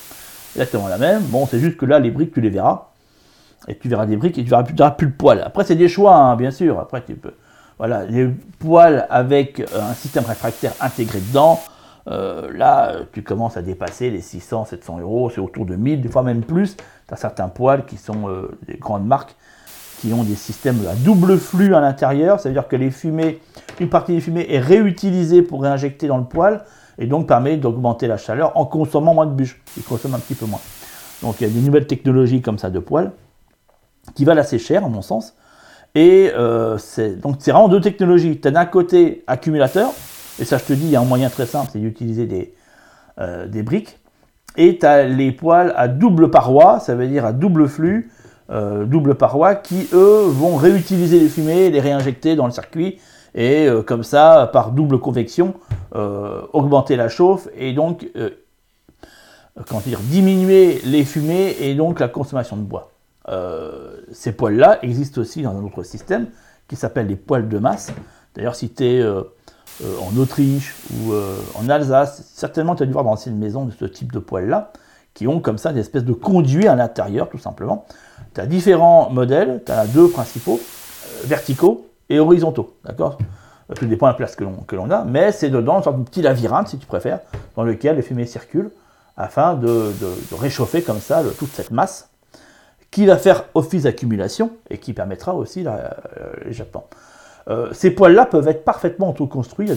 Exactement 0.56 0.88
la 0.88 0.98
même. 0.98 1.22
Bon, 1.24 1.48
c'est 1.48 1.60
juste 1.60 1.78
que 1.78 1.86
là, 1.86 2.00
les 2.00 2.12
briques, 2.12 2.34
tu 2.34 2.42
les 2.42 2.50
verras. 2.50 2.88
Et 3.68 3.78
tu 3.78 3.90
verras 3.90 4.06
des 4.06 4.16
briques 4.16 4.38
et 4.38 4.44
tu 4.44 4.50
verras, 4.50 4.92
plus 4.92 5.08
le 5.08 5.14
poêle. 5.14 5.44
Après, 5.46 5.64
c'est 5.64 5.76
des 5.76 5.90
choix, 5.90 6.16
hein, 6.16 6.36
bien 6.36 6.52
sûr. 6.52 6.80
Après, 6.80 7.04
tu 7.04 7.16
peux 7.16 7.34
voilà, 7.80 8.06
les 8.06 8.28
poils 8.60 9.08
avec 9.10 9.62
euh, 9.62 9.66
un 9.82 9.94
système 9.94 10.26
réfractaire 10.26 10.74
intégré 10.82 11.20
dedans, 11.20 11.60
euh, 12.08 12.52
là, 12.54 12.94
tu 13.14 13.24
commences 13.24 13.56
à 13.56 13.62
dépasser 13.62 14.10
les 14.10 14.22
600, 14.22 14.66
700 14.66 15.00
euros, 15.00 15.30
c'est 15.30 15.40
autour 15.40 15.66
de 15.66 15.76
1000, 15.76 16.02
des 16.02 16.10
fois 16.10 16.24
même 16.24 16.42
plus. 16.42 16.76
Tu 16.76 17.14
as 17.14 17.16
certains 17.16 17.48
poils 17.48 17.86
qui 17.86 17.98
sont 17.98 18.28
euh, 18.28 18.58
des 18.68 18.76
grandes 18.76 19.06
marques 19.06 19.36
qui 20.00 20.14
ont 20.14 20.24
des 20.24 20.36
systèmes 20.36 20.80
à 20.90 20.96
double 20.96 21.38
flux 21.38 21.76
à 21.76 21.82
l'intérieur, 21.82 22.40
ça 22.40 22.50
veut 22.50 22.54
dire 22.54 22.68
que 22.68 22.76
les 22.76 22.90
fumées, 22.90 23.40
une 23.80 23.90
partie 23.90 24.14
des 24.14 24.22
fumées 24.22 24.46
est 24.50 24.60
réutilisée 24.60 25.42
pour 25.42 25.62
réinjecter 25.64 26.08
dans 26.08 26.18
le 26.18 26.24
poêle 26.24 26.64
et 26.98 27.06
donc 27.06 27.28
permet 27.28 27.58
d'augmenter 27.58 28.08
la 28.08 28.18
chaleur 28.18 28.56
en 28.58 28.66
consommant 28.66 29.14
moins 29.14 29.26
de 29.26 29.34
bûches. 29.34 29.62
Il 29.76 29.84
consomme 29.84 30.16
un 30.16 30.20
petit 30.20 30.36
peu 30.36 30.46
moins. 30.46 30.62
Donc 31.22 31.42
il 31.42 31.48
y 31.48 31.50
a 31.50 31.54
des 31.54 31.60
nouvelles 31.60 31.88
technologies 31.88 32.42
comme 32.42 32.58
ça 32.58 32.70
de 32.70 32.80
poêle 32.80 33.12
qui 34.16 34.26
valent 34.26 34.42
assez 34.42 34.58
cher, 34.58 34.86
à 34.86 34.90
mon 34.90 35.02
sens, 35.02 35.36
et 35.96 36.32
euh, 36.36 36.78
c'est 36.78 37.20
donc 37.20 37.38
c'est 37.40 37.52
vraiment 37.52 37.68
deux 37.68 37.82
technologies. 37.82 38.40
Tu 38.40 38.48
as 38.48 38.52
d'un 38.52 38.66
côté 38.66 39.24
accumulateur, 39.28 39.92
et 40.40 40.46
ça 40.46 40.58
je 40.58 40.66
te 40.66 40.74
dis, 40.74 40.86
il 40.86 40.92
y 40.92 40.96
a 40.96 41.02
un 41.02 41.06
moyen 41.06 41.30
très 41.30 41.46
simple, 41.46 41.70
c'est 41.72 41.80
d'utiliser 41.80 42.26
des, 42.26 42.54
euh, 43.20 43.48
briques. 43.64 43.98
Et 44.58 44.78
tu 44.78 44.86
as 44.86 45.04
les 45.04 45.32
poils 45.32 45.74
à 45.76 45.88
double 45.88 46.32
paroi, 46.32 46.80
ça 46.80 46.96
veut 46.96 47.08
dire 47.08 47.26
à 47.26 47.34
double 47.34 47.68
flux, 47.68 48.12
euh, 48.50 48.86
double 48.86 49.16
paroi, 49.16 49.56
qui 49.56 49.88
eux 49.94 50.26
vont 50.28 50.56
réutiliser 50.56 51.20
les 51.20 51.30
fumées, 51.30 51.70
les 51.70 51.80
réinjecter 51.80 52.36
dans 52.36 52.46
le 52.46 52.52
circuit, 52.52 53.00
et 53.36 53.68
comme 53.86 54.04
ça, 54.04 54.50
par 54.52 54.72
double 54.72 54.98
convection, 54.98 55.54
augmenter 56.52 56.96
la 56.96 57.10
chauffe, 57.10 57.48
et 57.56 57.74
donc 57.74 58.08
comment 59.68 59.82
dire, 59.82 60.00
diminuer 60.00 60.82
les 60.84 61.06
fumées 61.06 61.56
et 61.60 61.76
donc 61.76 62.00
la 62.00 62.08
consommation 62.08 62.58
de 62.58 62.64
bois. 62.64 62.89
Euh, 63.30 63.98
ces 64.12 64.32
poils-là 64.32 64.80
existent 64.82 65.22
aussi 65.22 65.42
dans 65.44 65.52
un 65.52 65.64
autre 65.64 65.84
système 65.84 66.28
qui 66.68 66.76
s'appelle 66.76 67.08
les 67.08 67.16
poils 67.16 67.48
de 67.48 67.60
masse. 67.60 67.92
D'ailleurs, 68.36 68.56
si 68.56 68.70
tu 68.70 68.84
es 68.86 69.02
euh, 69.02 69.22
euh, 69.84 69.96
en 70.02 70.18
Autriche 70.18 70.76
ou 70.94 71.14
en 71.56 71.70
Alsace, 71.70 72.30
certainement 72.34 72.76
tu 72.76 72.84
as 72.84 72.86
dû 72.86 72.92
voir 72.92 73.04
dans 73.04 73.12
anciennes 73.12 73.38
maisons 73.38 73.66
de 73.66 73.72
ce 73.72 73.86
type 73.86 74.12
de 74.12 74.20
poils-là, 74.20 74.72
qui 75.14 75.28
ont 75.28 75.40
comme 75.40 75.58
ça 75.58 75.74
des 75.74 75.80
espèces 75.80 76.06
de 76.06 76.14
conduits 76.14 76.68
à 76.68 76.76
l'intérieur, 76.76 77.30
tout 77.30 77.38
simplement. 77.38 77.86
Tu 78.34 78.42
as 78.42 78.46
différents 78.46 79.10
modèles, 79.10 79.64
tu 79.66 79.72
as 79.72 79.86
deux 79.88 80.10
principaux, 80.10 80.60
verticaux 81.26 81.88
et 82.10 82.20
horizontaux, 82.20 82.76
d'accord? 82.86 83.18
Tout 83.76 83.86
dépend 83.86 84.08
de 84.08 84.12
la 84.12 84.16
place 84.16 84.36
que 84.36 84.76
l'on 84.76 84.92
a, 84.92 85.04
mais 85.04 85.32
c'est 85.32 85.50
dedans 85.50 85.78
une 85.78 85.84
sorte 85.84 86.00
de 86.00 86.04
petit 86.04 86.22
labyrinthe, 86.22 86.70
si 86.70 86.78
tu 86.78 86.88
préfères, 86.88 87.20
dans 87.56 87.64
lequel 87.64 87.98
les 87.98 88.02
fumées 88.02 88.26
circulent, 88.26 88.72
afin 89.18 89.54
de, 89.54 89.92
réchauffer 90.40 90.82
comme 90.82 91.00
ça 91.00 91.22
toute 91.38 91.52
cette 91.52 91.72
masse 91.72 92.10
qui 92.92 93.06
va 93.06 93.18
faire 93.18 93.46
office 93.54 93.84
d'accumulation 93.84 94.52
et 94.70 94.78
qui 94.78 94.94
permettra 94.94 95.34
aussi 95.36 95.66
l'échappement. 96.46 96.88
ces 97.72 97.92
poêles-là 97.92 98.26
peuvent 98.26 98.48
être 98.48 98.64
parfaitement 98.64 99.10
auto-construits. 99.10 99.68
Il 99.68 99.70
y 99.70 99.74
a 99.74 99.76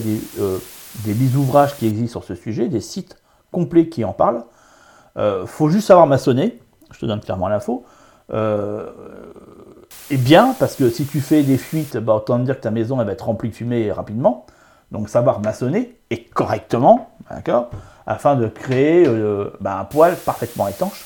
des, 1.05 1.13
des 1.13 1.35
ouvrages 1.35 1.75
qui 1.75 1.87
existent 1.87 2.21
sur 2.21 2.23
ce 2.27 2.35
sujet, 2.35 2.69
des 2.69 2.81
sites 2.81 3.17
complets 3.51 3.87
qui 3.87 4.03
en 4.03 4.13
parlent. 4.13 4.43
Il 5.15 5.45
faut 5.45 5.69
juste 5.69 5.87
savoir 5.87 6.07
maçonner. 6.07 6.59
Je 6.91 6.99
te 6.99 7.05
donne 7.05 7.19
clairement 7.19 7.47
l'info. 7.49 7.85
et 8.31 10.17
bien, 10.17 10.55
parce 10.57 10.75
que 10.75 10.89
si 10.89 11.05
tu 11.05 11.21
fais 11.21 11.43
des 11.43 11.57
fuites, 11.57 11.97
bah, 11.97 12.15
autant 12.15 12.39
dire 12.39 12.57
que 12.57 12.63
ta 12.63 12.71
maison 12.71 12.97
va 12.97 13.11
être 13.11 13.25
remplie 13.25 13.49
de 13.49 13.55
fumée 13.55 13.91
rapidement. 13.91 14.47
Donc 14.93 15.09
savoir 15.09 15.41
maçonner 15.41 15.97
et 16.11 16.23
correctement, 16.23 17.09
d'accord, 17.29 17.71
afin 18.05 18.35
de 18.35 18.47
créer 18.47 19.07
euh, 19.07 19.49
bah, 19.59 19.79
un 19.79 19.85
poêle 19.85 20.15
parfaitement 20.15 20.67
étanche. 20.67 21.03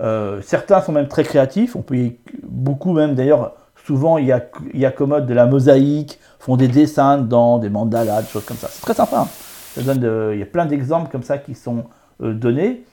Euh, 0.00 0.40
certains 0.42 0.80
sont 0.80 0.92
même 0.92 1.08
très 1.08 1.24
créatifs, 1.24 1.74
on 1.74 1.82
peut 1.82 2.12
beaucoup 2.42 2.92
même 2.92 3.14
d'ailleurs, 3.14 3.54
souvent 3.84 4.18
il 4.18 4.26
y, 4.26 4.32
a, 4.32 4.44
il 4.72 4.80
y 4.80 4.86
accommodent 4.86 5.26
de 5.26 5.34
la 5.34 5.46
mosaïque, 5.46 6.18
font 6.38 6.56
des 6.56 6.68
dessins 6.68 7.18
dans 7.18 7.58
des 7.58 7.68
mandalas, 7.68 8.22
des 8.22 8.28
choses 8.28 8.44
comme 8.44 8.56
ça. 8.56 8.68
C'est 8.70 8.82
très 8.82 8.94
sympa. 8.94 9.22
Hein. 9.22 9.28
Il 9.76 10.38
y 10.38 10.42
a 10.42 10.46
plein 10.46 10.66
d'exemples 10.66 11.10
comme 11.10 11.22
ça 11.22 11.38
qui 11.38 11.54
sont 11.54 11.84
euh, 12.22 12.32
donnés. 12.32 12.84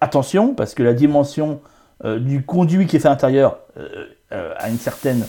attention, 0.00 0.54
parce 0.54 0.74
que 0.74 0.82
la 0.82 0.94
dimension 0.94 1.60
du 2.04 2.44
conduit 2.44 2.88
qui 2.88 2.96
est 2.96 2.98
fait 2.98 3.06
à 3.06 3.12
l'intérieur 3.12 3.58
a 4.30 4.68
une 4.68 4.78
certaine 4.78 5.24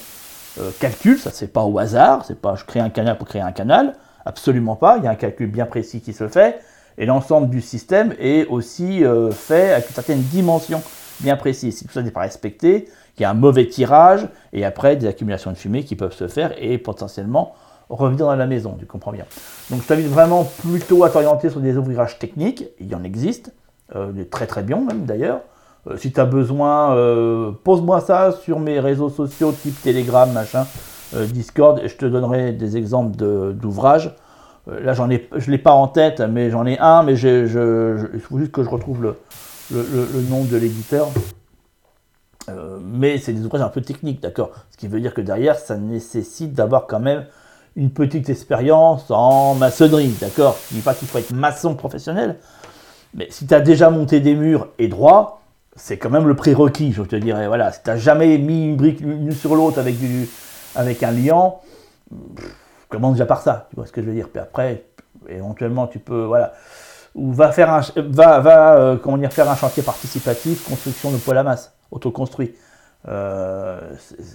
calcul, 0.80 1.20
ça 1.20 1.30
c'est 1.32 1.54
pas 1.54 1.62
au 1.62 1.78
hasard, 1.78 2.26
c'est 2.26 2.40
pas 2.40 2.56
je 2.56 2.66
crée 2.66 2.80
un 2.80 2.90
canal 2.90 3.20
pour 3.20 3.28
créer 3.28 3.44
un 3.44 3.52
canal, 3.52 3.94
Absolument 4.26 4.76
pas, 4.76 4.98
il 4.98 5.04
y 5.04 5.08
a 5.08 5.12
un 5.12 5.16
calcul 5.16 5.48
bien 5.48 5.66
précis 5.66 6.00
qui 6.00 6.14
se 6.14 6.28
fait, 6.28 6.60
et 6.98 7.06
l'ensemble 7.06 7.50
du 7.50 7.62
système 7.62 8.14
est 8.20 8.46
aussi 8.48 9.04
euh, 9.04 9.32
fait 9.32 9.74
avec 9.74 9.90
une 9.90 9.96
certaine 9.96 10.22
dimension 10.22 10.82
bien 11.24 11.36
précise. 11.36 11.78
Si 11.78 11.86
tout 11.86 11.94
ça 11.94 12.02
n'est 12.02 12.12
pas 12.12 12.22
respecté, 12.22 12.88
il 13.18 13.22
y 13.22 13.26
a 13.26 13.30
un 13.30 13.34
mauvais 13.36 13.68
tirage, 13.68 14.28
et 14.52 14.66
après 14.66 14.96
des 14.96 15.08
accumulations 15.08 15.52
de 15.52 15.58
fumée 15.58 15.84
qui 15.84 15.96
peuvent 15.96 16.14
se 16.14 16.28
faire, 16.28 16.54
et 16.58 16.78
potentiellement 16.78 17.56
revenir 17.90 18.26
dans 18.26 18.36
la 18.36 18.48
maison, 18.48 18.76
tu 18.80 18.86
comprends 18.86 19.12
bien. 19.12 19.26
Donc 19.70 19.82
je 19.82 19.88
t'invite 19.88 20.08
vraiment 20.08 20.44
plutôt 20.44 21.04
à 21.04 21.10
t'orienter 21.10 21.50
sur 21.50 21.60
des 21.60 21.78
ouvrages 21.78 22.20
techniques, 22.20 22.66
il 22.80 22.88
y 22.88 22.96
en 22.96 23.04
existe, 23.04 23.54
euh, 23.96 24.12
des 24.12 24.26
très 24.26 24.48
très 24.48 24.64
bien 24.64 24.80
même 24.80 25.06
d'ailleurs. 25.06 25.42
Euh, 25.88 25.98
si 25.98 26.12
tu 26.12 26.20
as 26.20 26.26
besoin, 26.26 26.96
pose-moi 27.64 28.02
ça 28.02 28.32
sur 28.32 28.60
mes 28.60 28.80
réseaux 28.80 29.10
sociaux 29.10 29.52
type 29.52 29.82
Telegram, 29.82 30.32
machin. 30.32 30.66
Euh, 31.16 31.26
Discord 31.28 31.80
et 31.84 31.88
je 31.88 31.96
te 31.96 32.06
donnerai 32.06 32.54
des 32.54 32.78
exemples 32.78 33.16
d'ouvrages. 33.54 34.16
Euh, 34.68 34.80
là, 34.80 34.94
j'en 34.94 35.10
ai, 35.10 35.28
je 35.36 35.46
ne 35.48 35.52
l'ai 35.52 35.58
pas 35.58 35.72
en 35.72 35.88
tête, 35.88 36.22
mais 36.22 36.50
j'en 36.50 36.66
ai 36.66 36.78
un, 36.80 37.04
mais 37.04 37.16
je, 37.16 38.08
il 38.14 38.20
faut 38.20 38.40
juste 38.40 38.52
que 38.52 38.64
je 38.64 38.70
retrouve 38.70 39.04
le, 39.04 39.16
le, 39.72 40.22
nom 40.30 40.44
de 40.44 40.58
l'éditeur. 40.58 41.10
Euh, 42.50 42.78
mais 42.82 43.18
c'est 43.18 43.34
des 43.34 43.46
ouvrages 43.46 43.62
un 43.62 43.70
peu 43.70 43.82
techniques, 43.82 44.22
d'accord 44.22 44.52
Ce 44.72 44.78
qui 44.78 44.88
veut 44.88 45.00
dire 45.00 45.14
que 45.14 45.22
derrière, 45.22 45.58
ça 45.58 45.78
nécessite 45.78 46.54
d'avoir 46.54 46.88
quand 46.88 47.00
même 47.00 47.26
une 47.76 47.90
petite 47.90 48.30
expérience 48.30 49.10
en 49.10 49.56
maçonnerie, 49.56 50.14
d'accord 50.20 50.58
Je 50.70 50.76
ne 50.76 50.80
dis 50.80 50.84
pas 50.84 50.94
qu'il 50.94 51.08
faut 51.08 51.18
être 51.18 51.32
maçon 51.32 51.76
professionnel, 51.76 52.38
mais 53.14 53.28
si 53.30 53.48
tu 53.48 53.54
as 53.54 53.62
déjà 53.62 53.90
monté 53.90 54.20
des 54.20 54.36
murs 54.36 54.68
et 54.78 54.88
droit, 54.88 55.42
c'est 55.76 55.98
quand 55.98 56.10
même 56.10 56.28
le 56.28 56.36
prérequis, 56.36 56.92
je 56.92 57.02
te 57.02 57.16
dirais. 57.16 57.48
Voilà, 57.48 57.72
si 57.72 57.82
tu 57.82 57.90
n'as 57.90 57.98
jamais 57.98 58.38
mis 58.38 58.66
une 58.66 58.76
brique 58.76 59.00
l'une 59.00 59.32
sur 59.32 59.56
l'autre 59.56 59.80
avec 59.80 59.96
avec 60.76 61.04
un 61.04 61.12
liant, 61.12 61.62
commence 62.90 63.14
déjà 63.14 63.26
par 63.26 63.42
ça, 63.42 63.68
tu 63.70 63.76
vois 63.76 63.86
ce 63.86 63.92
que 63.92 64.02
je 64.02 64.08
veux 64.08 64.14
dire. 64.14 64.30
Puis 64.30 64.40
après, 64.40 64.86
éventuellement, 65.28 65.88
tu 65.88 66.00
peux, 66.00 66.26
voilà, 66.26 66.54
ou 67.16 67.32
va 67.32 67.52
faire 67.52 67.72
un, 67.72 67.82
va, 67.96 68.40
va 68.40 68.76
euh, 68.76 69.30
faire 69.30 69.50
un 69.50 69.56
chantier 69.56 69.84
participatif, 69.84 70.68
construction 70.68 71.12
de 71.12 71.18
poêle 71.18 71.38
à 71.38 71.44
masse, 71.44 71.74
autoconstruit. 71.92 72.54
Euh, 73.08 73.80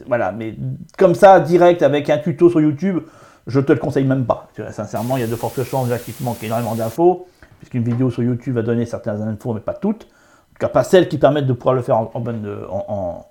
voilà, 0.06 0.32
mais 0.32 0.56
comme 0.96 1.14
ça, 1.14 1.40
direct 1.40 1.82
avec 1.82 2.10
un 2.10 2.18
tuto 2.18 2.50
sur 2.50 2.60
YouTube, 2.60 3.00
je 3.46 3.60
te 3.60 3.72
le 3.72 3.78
conseille 3.78 4.04
même 4.04 4.26
pas. 4.26 4.48
Sincèrement, 4.70 5.16
il 5.16 5.20
y 5.20 5.24
a 5.24 5.26
de 5.26 5.36
fortes 5.36 5.62
chances 5.64 5.86
déjà 5.86 5.98
qu'il 5.98 6.14
te 6.14 6.22
manque 6.22 6.42
énormément 6.42 6.74
d'infos, 6.74 7.26
puisqu'une 7.58 7.82
vidéo 7.82 8.10
sur 8.10 8.22
YouTube 8.22 8.54
va 8.54 8.62
donner 8.62 8.86
certaines 8.86 9.22
infos, 9.22 9.54
mais 9.54 9.60
pas 9.60 9.74
toutes. 9.74 10.04
En 10.04 10.52
tout 10.54 10.58
cas, 10.60 10.68
pas 10.68 10.84
celles 10.84 11.08
qui 11.08 11.18
permettent 11.18 11.46
de 11.46 11.52
pouvoir 11.54 11.74
le 11.74 11.82
faire 11.82 11.96
en, 11.96 12.10
en, 12.14 13.24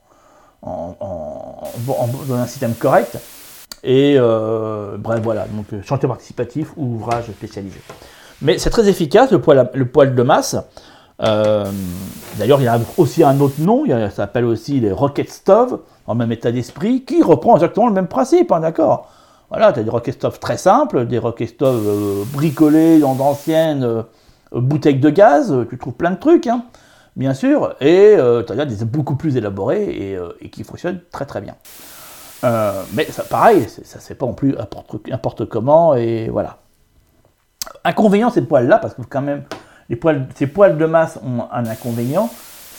dans 2.27 2.35
un 2.35 2.47
système 2.47 2.73
correct. 2.73 3.17
Et 3.83 4.15
euh, 4.17 4.97
bref, 4.97 5.21
voilà, 5.21 5.45
donc 5.47 5.71
euh, 5.71 5.81
chantier 5.83 6.07
participatif 6.07 6.71
ou 6.75 6.95
ouvrage 6.95 7.25
spécialisé. 7.25 7.79
Mais 8.41 8.57
c'est 8.57 8.69
très 8.69 8.87
efficace, 8.87 9.31
le 9.31 9.39
poil, 9.39 10.15
de 10.15 10.23
masse. 10.23 10.55
Euh, 11.23 11.65
d'ailleurs, 12.37 12.61
il 12.61 12.65
y 12.65 12.67
a 12.67 12.79
aussi 12.97 13.23
un 13.23 13.39
autre 13.39 13.59
nom, 13.59 13.85
il 13.85 13.91
ça 13.91 14.09
s'appelle 14.11 14.45
aussi 14.45 14.79
les 14.79 14.91
Rocket 14.91 15.29
Stove, 15.29 15.79
en 16.05 16.15
même 16.15 16.31
état 16.31 16.51
d'esprit, 16.51 17.03
qui 17.03 17.23
reprend 17.23 17.55
exactement 17.55 17.87
le 17.87 17.93
même 17.93 18.07
principe, 18.07 18.51
hein, 18.51 18.59
d'accord 18.59 19.09
Voilà, 19.49 19.73
tu 19.73 19.79
as 19.79 19.83
des 19.83 19.89
Rocket 19.89 20.13
Stove 20.13 20.39
très 20.39 20.57
simples, 20.57 21.07
des 21.07 21.17
Rocket 21.17 21.49
Stove 21.49 22.27
bricolés 22.33 22.99
dans 22.99 23.15
d'anciennes 23.15 24.03
bouteilles 24.51 24.99
de 24.99 25.09
gaz, 25.09 25.55
tu 25.69 25.77
trouves 25.77 25.93
plein 25.93 26.11
de 26.11 26.19
trucs. 26.19 26.47
Hein 26.47 26.63
bien 27.17 27.33
sûr, 27.33 27.75
et 27.81 28.15
euh, 28.15 28.43
tu 28.43 28.53
as 28.53 28.65
des 28.65 28.85
beaucoup 28.85 29.15
plus 29.15 29.35
élaborés 29.35 30.15
euh, 30.15 30.31
et, 30.39 30.49
qui 30.49 30.63
fonctionnent 30.63 31.01
très 31.11 31.25
très 31.25 31.41
bien. 31.41 31.55
Euh, 32.43 32.83
mais 32.93 33.07
pareil, 33.29 33.67
ça 33.67 33.81
ne 33.81 34.01
se 34.01 34.07
fait 34.07 34.15
pas 34.15 34.27
non 34.27 34.33
plus 34.33 34.55
n'importe 35.09 35.45
comment, 35.45 35.95
et 35.95 36.29
voilà. 36.29 36.59
Inconvénient, 37.83 38.29
ces 38.29 38.41
poils-là, 38.41 38.77
parce 38.77 38.93
que 38.93 39.01
quand 39.01 39.21
même, 39.21 39.43
ces 40.35 40.47
poils 40.47 40.77
de 40.77 40.85
masse 40.85 41.19
ont 41.23 41.45
un 41.51 41.65
inconvénient, 41.65 42.29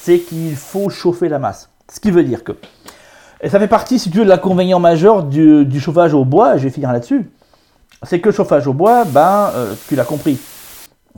c'est 0.00 0.18
qu'il 0.21 0.54
faut 0.57 0.88
chauffer 0.88 1.28
la 1.28 1.38
masse. 1.38 1.71
Ce 1.90 2.00
qui 2.00 2.11
veut 2.11 2.25
dire 2.25 2.45
que, 2.45 2.52
et 3.40 3.49
ça 3.49 3.59
fait 3.59 3.68
partie, 3.68 3.99
si 3.99 4.11
tu 4.11 4.18
veux, 4.18 4.25
de 4.25 4.28
l'inconvénient 4.28 4.80
majeur 4.80 5.23
du, 5.23 5.80
chauffage 5.80 6.14
au 6.14 6.25
bois, 6.25 6.57
je 6.57 6.64
vais 6.64 6.71
finir 6.71 6.92
là-dessus, 6.92 7.30
c'est 8.02 8.21
que 8.21 8.28
le 8.28 8.35
chauffage 8.35 8.66
au 8.66 8.73
bois, 8.73 9.04
ben, 9.04 9.50
tu 9.88 9.97
l'as 9.97 10.04
compris, 10.04 10.38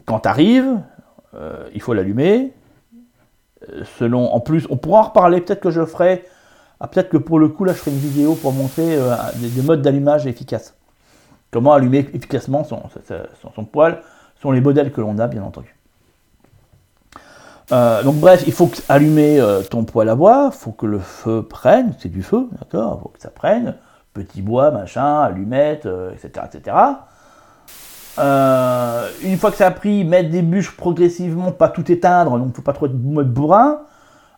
quand 0.05 0.21
tu 0.21 0.29
arrives, 0.29 0.79
il 1.75 1.81
faut 1.81 1.95
l'allumer, 1.95 2.53
selon, 3.99 4.33
en 4.33 4.41
plus, 4.41 4.67
on 4.71 4.77
pourra 4.77 5.01
en 5.01 5.05
reparler, 5.05 5.41
peut-être 5.41 5.61
que 5.61 5.71
je 5.71 5.85
ferai, 5.85 6.25
ah, 6.81 6.89
peut-être 6.89 7.11
que 7.11 7.19
pour 7.19 7.39
le 7.39 7.49
coup, 7.49 7.65
là, 7.65 7.75
je 7.75 7.79
ferai 7.79 7.91
une 7.91 7.99
vidéo 7.99 8.35
pour 8.35 8.53
montrer 8.53 8.97
euh, 8.97 9.15
des, 9.37 9.63
modes 9.63 9.83
d'allumage 9.83 10.27
efficaces. 10.27 10.75
Comment 11.51 11.73
allumer 11.73 12.09
efficacement 12.15 12.65
son, 12.65 12.83
son, 13.55 13.65
poêle, 13.65 13.99
sont 14.41 14.53
les 14.53 14.61
modèles 14.61 14.93
que 14.93 15.01
l'on 15.01 15.19
a, 15.19 15.27
bien 15.27 15.43
entendu. 15.43 15.75
Euh, 17.73 18.03
donc 18.03 18.17
bref, 18.17 18.45
il 18.47 18.53
faut 18.53 18.71
allumer 18.89 19.41
euh, 19.41 19.63
ton 19.63 19.85
poêle 19.85 20.09
à 20.09 20.15
bois, 20.15 20.51
il 20.53 20.59
faut 20.59 20.73
que 20.73 20.87
le 20.87 20.99
feu 20.99 21.43
prenne, 21.43 21.95
c'est 21.99 22.09
du 22.09 22.23
feu, 22.23 22.49
d'accord, 22.59 22.99
il 22.99 23.03
faut 23.03 23.09
que 23.11 23.21
ça 23.21 23.31
prenne, 23.31 23.77
petit 24.13 24.43
bois, 24.43 24.71
machin, 24.71 25.21
allumette, 25.21 25.87
etc., 25.87 26.47
etc. 26.53 26.77
Euh, 28.19 29.09
une 29.23 29.39
fois 29.39 29.51
que 29.51 29.57
ça 29.57 29.69
a 29.69 29.71
pris, 29.71 30.05
mettre 30.05 30.31
des 30.31 30.43
bûches 30.43 30.77
progressivement, 30.77 31.53
pas 31.53 31.69
tout 31.69 31.91
éteindre, 31.91 32.39
donc 32.39 32.55
faut 32.55 32.63
pas 32.63 32.73
trop 32.73 32.87
être 32.87 32.95
bourrin, 32.95 33.81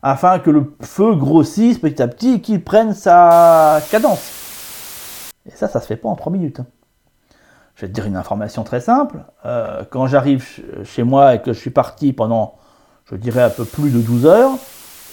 afin 0.01 0.39
que 0.39 0.49
le 0.49 0.73
feu 0.81 1.15
grossisse 1.15 1.79
petit 1.79 2.01
à 2.01 2.07
petit 2.07 2.35
et 2.35 2.41
qu'il 2.41 2.63
prenne 2.63 2.93
sa 2.93 3.81
cadence. 3.89 4.31
Et 5.45 5.51
ça, 5.51 5.67
ça 5.67 5.81
se 5.81 5.87
fait 5.87 5.95
pas 5.95 6.09
en 6.09 6.15
3 6.15 6.31
minutes. 6.31 6.59
Hein. 6.59 6.65
Je 7.75 7.81
vais 7.81 7.87
te 7.87 7.93
dire 7.93 8.05
une 8.05 8.15
information 8.15 8.63
très 8.63 8.81
simple. 8.81 9.17
Euh, 9.45 9.83
quand 9.89 10.07
j'arrive 10.07 10.47
chez 10.83 11.03
moi 11.03 11.35
et 11.35 11.41
que 11.41 11.53
je 11.53 11.59
suis 11.59 11.71
parti 11.71 12.13
pendant, 12.13 12.55
je 13.05 13.15
dirais, 13.15 13.41
un 13.41 13.49
peu 13.49 13.65
plus 13.65 13.89
de 13.89 13.99
12 13.99 14.25
heures, 14.25 14.51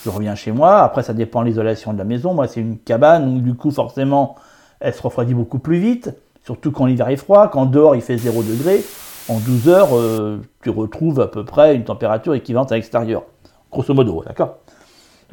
je 0.04 0.10
reviens 0.10 0.34
chez 0.34 0.52
moi. 0.52 0.80
Après, 0.82 1.02
ça 1.02 1.14
dépend 1.14 1.40
de 1.42 1.46
l'isolation 1.46 1.92
de 1.92 1.98
la 1.98 2.04
maison. 2.04 2.34
Moi, 2.34 2.48
c'est 2.48 2.60
une 2.60 2.78
cabane, 2.78 3.34
donc 3.34 3.42
du 3.42 3.54
coup, 3.54 3.70
forcément, 3.70 4.36
elle 4.80 4.94
se 4.94 5.02
refroidit 5.02 5.34
beaucoup 5.34 5.58
plus 5.58 5.78
vite. 5.78 6.10
Surtout 6.44 6.70
quand 6.70 6.86
l'hiver 6.86 7.08
est 7.08 7.16
froid, 7.16 7.48
quand 7.48 7.66
dehors 7.66 7.94
il 7.94 8.02
fait 8.02 8.16
0 8.16 8.42
degré, 8.42 8.82
en 9.28 9.38
12 9.38 9.68
heures, 9.68 9.88
euh, 9.92 10.40
tu 10.62 10.70
retrouves 10.70 11.20
à 11.20 11.28
peu 11.28 11.44
près 11.44 11.74
une 11.74 11.84
température 11.84 12.34
équivalente 12.34 12.72
à 12.72 12.76
l'extérieur. 12.76 13.22
Grosso 13.70 13.94
modo, 13.94 14.22
d'accord? 14.26 14.56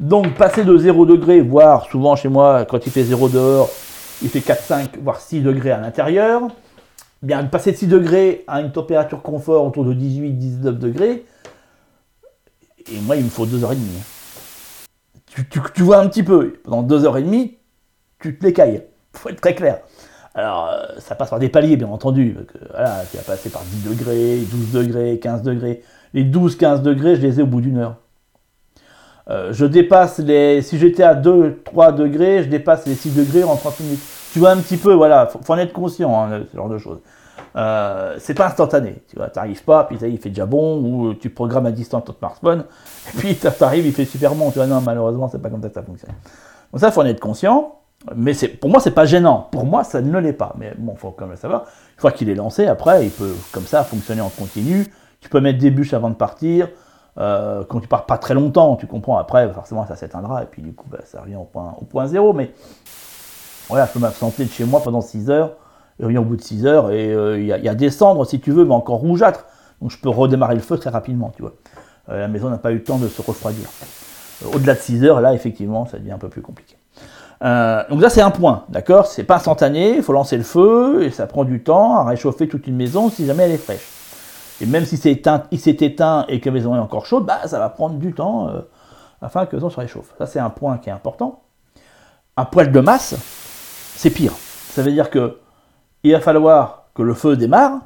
Donc 0.00 0.34
passer 0.34 0.64
de 0.64 0.76
0 0.76 1.06
degré, 1.06 1.40
voire 1.40 1.86
souvent 1.86 2.14
chez 2.14 2.28
moi, 2.28 2.64
quand 2.64 2.86
il 2.86 2.92
fait 2.92 3.02
0 3.02 3.28
dehors, 3.28 3.68
il 4.22 4.28
fait 4.28 4.40
4, 4.40 4.62
5, 4.62 4.98
voire 5.02 5.20
6 5.20 5.40
degrés 5.40 5.72
à 5.72 5.80
l'intérieur. 5.80 6.42
Bien, 7.22 7.44
passer 7.44 7.72
de 7.72 7.76
6 7.76 7.88
degrés 7.88 8.44
à 8.46 8.60
une 8.60 8.70
température 8.70 9.22
confort 9.22 9.66
autour 9.66 9.84
de 9.84 9.92
18, 9.92 10.32
19 10.34 10.78
degrés, 10.78 11.24
et 12.90 13.00
moi 13.00 13.16
il 13.16 13.24
me 13.24 13.28
faut 13.28 13.44
2h30. 13.44 13.76
Tu, 15.26 15.44
tu, 15.74 15.82
vois 15.82 15.98
un 15.98 16.08
petit 16.08 16.22
peu, 16.22 16.54
pendant 16.64 16.82
2h30, 16.82 17.54
tu 18.20 18.38
te 18.38 18.44
l'écailles. 18.44 18.84
Faut 19.12 19.28
être 19.30 19.40
très 19.40 19.54
clair. 19.54 19.80
Alors, 20.34 20.68
euh, 20.68 21.00
ça 21.00 21.16
passe 21.16 21.30
par 21.30 21.40
des 21.40 21.48
paliers, 21.48 21.76
bien 21.76 21.88
entendu. 21.88 22.36
voilà, 22.70 23.02
tu 23.10 23.16
vas 23.16 23.22
passer 23.24 23.50
par 23.50 23.62
10 23.62 23.88
degrés, 23.88 24.38
12 24.50 24.70
degrés, 24.72 25.18
15 25.18 25.42
degrés. 25.42 25.82
Les 26.14 26.24
12-15 26.24 26.82
degrés, 26.82 27.16
je 27.16 27.22
les 27.22 27.40
ai 27.40 27.42
au 27.42 27.46
bout 27.46 27.60
d'une 27.60 27.78
heure. 27.78 27.96
Euh, 29.28 29.52
je 29.52 29.66
dépasse 29.66 30.18
les. 30.20 30.62
Si 30.62 30.78
j'étais 30.78 31.02
à 31.02 31.14
2-3 31.14 31.94
degrés, 31.94 32.44
je 32.44 32.48
dépasse 32.48 32.86
les 32.86 32.94
6 32.94 33.10
degrés 33.14 33.44
en 33.44 33.56
30 33.56 33.80
minutes. 33.80 34.00
Tu 34.32 34.38
vois 34.38 34.50
un 34.50 34.58
petit 34.58 34.76
peu, 34.76 34.92
voilà, 34.92 35.26
faut, 35.26 35.40
faut 35.42 35.52
en 35.52 35.58
être 35.58 35.72
conscient, 35.72 36.14
hein, 36.14 36.40
ce 36.50 36.56
genre 36.56 36.68
de 36.68 36.78
choses. 36.78 36.98
Euh, 37.56 38.16
c'est 38.18 38.34
pas 38.34 38.46
instantané, 38.46 39.02
tu 39.08 39.16
vois, 39.16 39.28
t'arrives 39.28 39.64
pas, 39.64 39.84
puis 39.84 39.96
il 40.02 40.18
fait 40.18 40.28
déjà 40.28 40.46
bon, 40.46 40.80
ou 40.82 41.14
tu 41.14 41.30
programmes 41.30 41.66
à 41.66 41.72
distance 41.72 42.04
ton 42.04 42.12
smartphone, 42.12 42.64
et 43.06 43.16
puis 43.18 43.36
t'arrives, 43.36 43.86
il 43.86 43.92
fait 43.92 44.04
super 44.04 44.34
bon, 44.34 44.50
tu 44.50 44.58
vois, 44.58 44.66
non, 44.66 44.80
malheureusement, 44.80 45.28
c'est 45.28 45.40
pas 45.40 45.48
comme 45.48 45.62
ça 45.62 45.68
que 45.68 45.74
ça 45.74 45.82
fonctionne. 45.82 46.12
Donc 46.72 46.80
ça, 46.80 46.90
faut 46.90 47.00
en 47.00 47.06
être 47.06 47.20
conscient. 47.20 47.74
Mais 48.14 48.32
c'est, 48.32 48.48
pour 48.48 48.70
moi, 48.70 48.80
c'est 48.80 48.92
pas 48.92 49.06
gênant. 49.06 49.48
Pour 49.50 49.64
moi, 49.64 49.82
ça 49.82 50.00
ne 50.00 50.18
l'est 50.18 50.32
pas. 50.32 50.54
Mais 50.56 50.72
bon, 50.78 50.94
faut 50.94 51.10
quand 51.10 51.24
même 51.24 51.32
le 51.32 51.36
savoir. 51.36 51.62
Une 51.62 52.00
fois 52.00 52.12
qu'il 52.12 52.28
est 52.28 52.34
lancé, 52.34 52.66
après, 52.66 53.06
il 53.06 53.10
peut 53.10 53.34
comme 53.52 53.64
ça 53.64 53.82
fonctionner 53.82 54.20
en 54.20 54.28
continu. 54.28 54.86
Tu 55.20 55.28
peux 55.28 55.40
mettre 55.40 55.58
des 55.58 55.70
bûches 55.70 55.94
avant 55.94 56.10
de 56.10 56.14
partir. 56.14 56.68
Euh, 57.18 57.64
quand 57.68 57.80
tu 57.80 57.88
pars 57.88 58.06
pas 58.06 58.18
très 58.18 58.34
longtemps, 58.34 58.76
tu 58.76 58.86
comprends. 58.86 59.18
Après, 59.18 59.52
forcément, 59.52 59.84
ça 59.84 59.96
s'éteindra. 59.96 60.44
Et 60.44 60.46
puis, 60.46 60.62
du 60.62 60.72
coup, 60.72 60.86
bah, 60.88 60.98
ça 61.04 61.22
revient 61.22 61.36
au 61.36 61.44
point, 61.44 61.74
au 61.80 61.84
point 61.84 62.06
zéro. 62.06 62.32
Mais 62.32 62.52
voilà, 63.68 63.86
je 63.86 63.92
peux 63.92 63.98
m'absenter 63.98 64.44
de 64.44 64.50
chez 64.50 64.64
moi 64.64 64.80
pendant 64.82 65.00
6 65.00 65.30
heures. 65.30 65.52
Et 66.00 66.02
revenir 66.02 66.22
au 66.22 66.24
bout 66.24 66.36
de 66.36 66.42
6 66.42 66.66
heures. 66.66 66.90
Et 66.90 67.12
euh, 67.12 67.38
il 67.38 67.46
y, 67.46 67.68
a 67.68 67.74
des 67.74 67.90
cendres, 67.90 68.24
si 68.24 68.40
tu 68.40 68.52
veux, 68.52 68.64
mais 68.64 68.74
encore 68.74 68.98
rougeâtres. 68.98 69.44
Donc, 69.82 69.90
je 69.90 69.98
peux 69.98 70.08
redémarrer 70.08 70.54
le 70.54 70.60
feu 70.60 70.78
très 70.78 70.90
rapidement, 70.90 71.32
tu 71.34 71.42
vois. 71.42 71.52
Euh, 72.08 72.20
la 72.20 72.28
maison 72.28 72.50
n'a 72.50 72.58
pas 72.58 72.70
eu 72.70 72.76
le 72.76 72.84
temps 72.84 72.98
de 72.98 73.08
se 73.08 73.20
refroidir. 73.20 73.68
Au-delà 74.54 74.74
de 74.74 74.80
6 74.80 75.04
heures, 75.04 75.20
là, 75.20 75.34
effectivement, 75.34 75.86
ça 75.86 75.98
devient 75.98 76.12
un 76.12 76.18
peu 76.18 76.28
plus 76.28 76.42
compliqué. 76.42 76.76
Euh, 77.44 77.82
donc 77.88 78.00
là, 78.00 78.10
c'est 78.10 78.20
un 78.20 78.30
point, 78.30 78.64
d'accord? 78.68 79.06
C'est 79.06 79.24
pas 79.24 79.36
instantané, 79.36 79.96
il 79.96 80.02
faut 80.02 80.12
lancer 80.12 80.36
le 80.36 80.42
feu, 80.42 81.02
et 81.02 81.10
ça 81.10 81.26
prend 81.26 81.44
du 81.44 81.62
temps 81.62 81.96
à 81.96 82.04
réchauffer 82.04 82.48
toute 82.48 82.66
une 82.66 82.76
maison 82.76 83.10
si 83.10 83.26
jamais 83.26 83.44
elle 83.44 83.52
est 83.52 83.58
fraîche. 83.58 83.86
Et 84.60 84.66
même 84.66 84.84
si 84.84 84.96
c'est 84.96 85.12
éteint, 85.12 85.44
il 85.52 85.60
s'est 85.60 85.70
éteint 85.70 86.24
et 86.28 86.40
que 86.40 86.48
la 86.48 86.52
maison 86.52 86.74
est 86.74 86.80
encore 86.80 87.06
chaude, 87.06 87.24
bah, 87.24 87.46
ça 87.46 87.58
va 87.58 87.68
prendre 87.68 87.94
du 87.96 88.12
temps 88.12 88.48
euh, 88.48 88.60
afin 89.22 89.46
que 89.46 89.52
la 89.52 89.58
maison 89.58 89.70
se 89.70 89.78
réchauffe. 89.78 90.12
Ça, 90.18 90.26
c'est 90.26 90.40
un 90.40 90.50
point 90.50 90.78
qui 90.78 90.88
est 90.88 90.92
important. 90.92 91.42
Un 92.36 92.44
poêle 92.44 92.72
de 92.72 92.80
masse, 92.80 93.14
c'est 93.98 94.10
pire. 94.10 94.32
Ça 94.70 94.82
veut 94.82 94.92
dire 94.92 95.10
que 95.10 95.38
il 96.04 96.12
va 96.12 96.20
falloir 96.20 96.84
que 96.94 97.02
le 97.02 97.14
feu 97.14 97.36
démarre, 97.36 97.80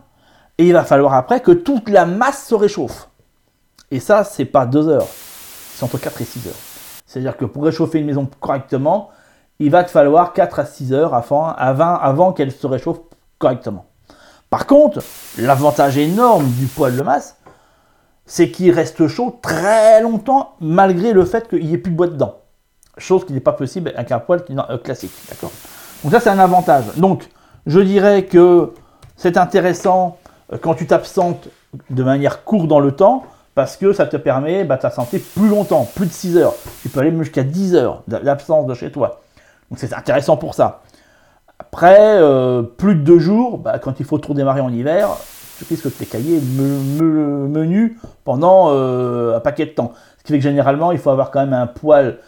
et 0.59 0.67
il 0.67 0.73
va 0.75 0.85
falloir 0.85 1.15
après 1.15 1.41
que 1.41 1.53
toute 1.53 1.89
la 1.89 2.05
masse 2.05 2.47
se 2.47 2.55
réchauffe. 2.55 3.09
Et 3.91 3.99
ça, 3.99 4.23
c'est 4.23 4.45
pas 4.45 4.67
deux 4.67 4.89
heures, 4.89 5.09
c'est 5.75 5.83
entre 5.85 5.99
4 5.99 6.21
et 6.21 6.25
6 6.25 6.49
heures. 6.49 6.55
C'est-à-dire 7.07 7.37
que 7.37 7.47
pour 7.47 7.65
réchauffer 7.65 7.99
une 7.99 8.07
maison 8.07 8.29
correctement, 8.41 9.09
il 9.59 9.71
va 9.71 9.85
te 9.85 9.91
falloir 9.91 10.35
4 10.35 10.59
à 10.59 10.67
6 10.67 10.93
heures 10.93 11.15
avant, 11.15 11.49
avant, 11.49 12.33
qu'elle 12.35 12.53
se 12.53 12.67
réchauffe 12.67 13.01
correctement. 13.39 13.87
Par 14.51 14.67
contre, 14.67 15.03
l'avantage 15.39 15.97
énorme 15.97 16.47
du 16.51 16.67
poêle 16.67 16.97
de 16.97 17.03
masse, 17.03 17.37
c'est 18.27 18.51
qu'il 18.51 18.71
reste 18.71 19.09
chaud 19.09 19.39
très 19.41 20.03
longtemps 20.03 20.57
malgré 20.61 21.15
le 21.15 21.25
fait 21.25 21.49
qu'il 21.49 21.67
n'y 21.67 21.73
ait 21.73 21.79
plus 21.79 21.93
de 21.93 21.97
bois 21.97 22.09
dedans. 22.09 22.37
Chose 22.99 23.25
qui 23.25 23.33
n'est 23.33 23.41
pas 23.41 23.53
possible 23.53 23.93
avec 23.97 24.13
un 24.13 24.19
poêle 24.19 24.45
classique. 24.85 25.13
D'accord? 25.31 25.53
Donc 26.03 26.13
ça 26.13 26.21
c'est 26.21 26.31
un 26.31 26.39
avantage. 26.39 26.85
Donc 26.97 27.29
je 27.67 27.81
dirais 27.81 28.25
que 28.25 28.73
c'est 29.17 29.37
intéressant 29.37 30.19
euh, 30.53 30.59
quand 30.61 30.75
tu 30.75 30.87
t'absentes 30.87 31.49
de 31.91 32.03
manière 32.03 32.45
courte 32.45 32.69
dans 32.69 32.81
le 32.81 32.93
temps 32.93 33.25
parce 33.55 33.77
que 33.77 33.93
ça 33.93 34.07
te 34.07 34.17
permet 34.17 34.65
bah, 34.65 34.79
t'absenter 34.79 35.19
plus 35.19 35.49
longtemps, 35.49 35.89
plus 35.95 36.07
de 36.07 36.13
6 36.13 36.37
heures. 36.39 36.55
Tu 36.83 36.89
peux 36.89 37.01
aller 37.01 37.17
jusqu'à 37.19 37.43
10 37.43 37.75
heures 37.75 38.03
d'absence 38.07 38.67
de 38.67 38.75
chez 38.75 38.91
toi. 38.91 39.21
Donc 39.71 39.79
c'est 39.79 39.93
intéressant 39.95 40.37
pour 40.37 40.55
ça. 40.55 40.83
Après, 41.59 42.19
euh, 42.21 42.63
plus 42.63 42.97
de 42.97 43.01
deux 43.01 43.19
jours, 43.19 43.59
bah, 43.59 43.79
quand 43.79 44.01
il 44.01 44.07
faut 44.07 44.19
tout 44.19 44.35
démarrer 44.35 44.61
en 44.61 44.73
hiver, 44.73 45.09
tu 45.59 45.65
risques 45.65 45.85
de 45.85 45.91
tes 45.91 46.07
cahiers 46.07 46.41
me, 46.41 47.47
menu 47.49 47.99
pendant 48.25 48.71
euh, 48.71 49.37
un 49.37 49.41
paquet 49.41 49.67
de 49.67 49.71
temps. 49.71 49.93
Ce 50.19 50.25
qui 50.25 50.33
fait 50.33 50.39
que 50.39 50.45
généralement, 50.45 50.93
il 50.93 50.99
faut 50.99 51.11
avoir 51.11 51.31
quand 51.31 51.41
même 51.41 51.53
un 51.53 51.67
poil, 51.67 52.19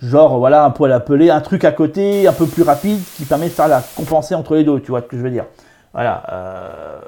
genre 0.00 0.38
voilà, 0.38 0.64
un 0.64 0.70
poil 0.70 0.92
appelé, 0.92 1.30
un 1.30 1.40
truc 1.40 1.64
à 1.64 1.72
côté, 1.72 2.26
un 2.26 2.32
peu 2.32 2.46
plus 2.46 2.62
rapide, 2.62 3.00
qui 3.16 3.24
permet 3.24 3.46
de 3.46 3.52
faire 3.52 3.68
la 3.68 3.82
compenser 3.96 4.34
entre 4.34 4.54
les 4.54 4.64
deux, 4.64 4.80
tu 4.80 4.90
vois 4.90 5.00
ce 5.02 5.06
que 5.06 5.16
je 5.16 5.22
veux 5.22 5.30
dire. 5.30 5.46
Voilà. 5.92 6.22
Euh, 6.32 7.00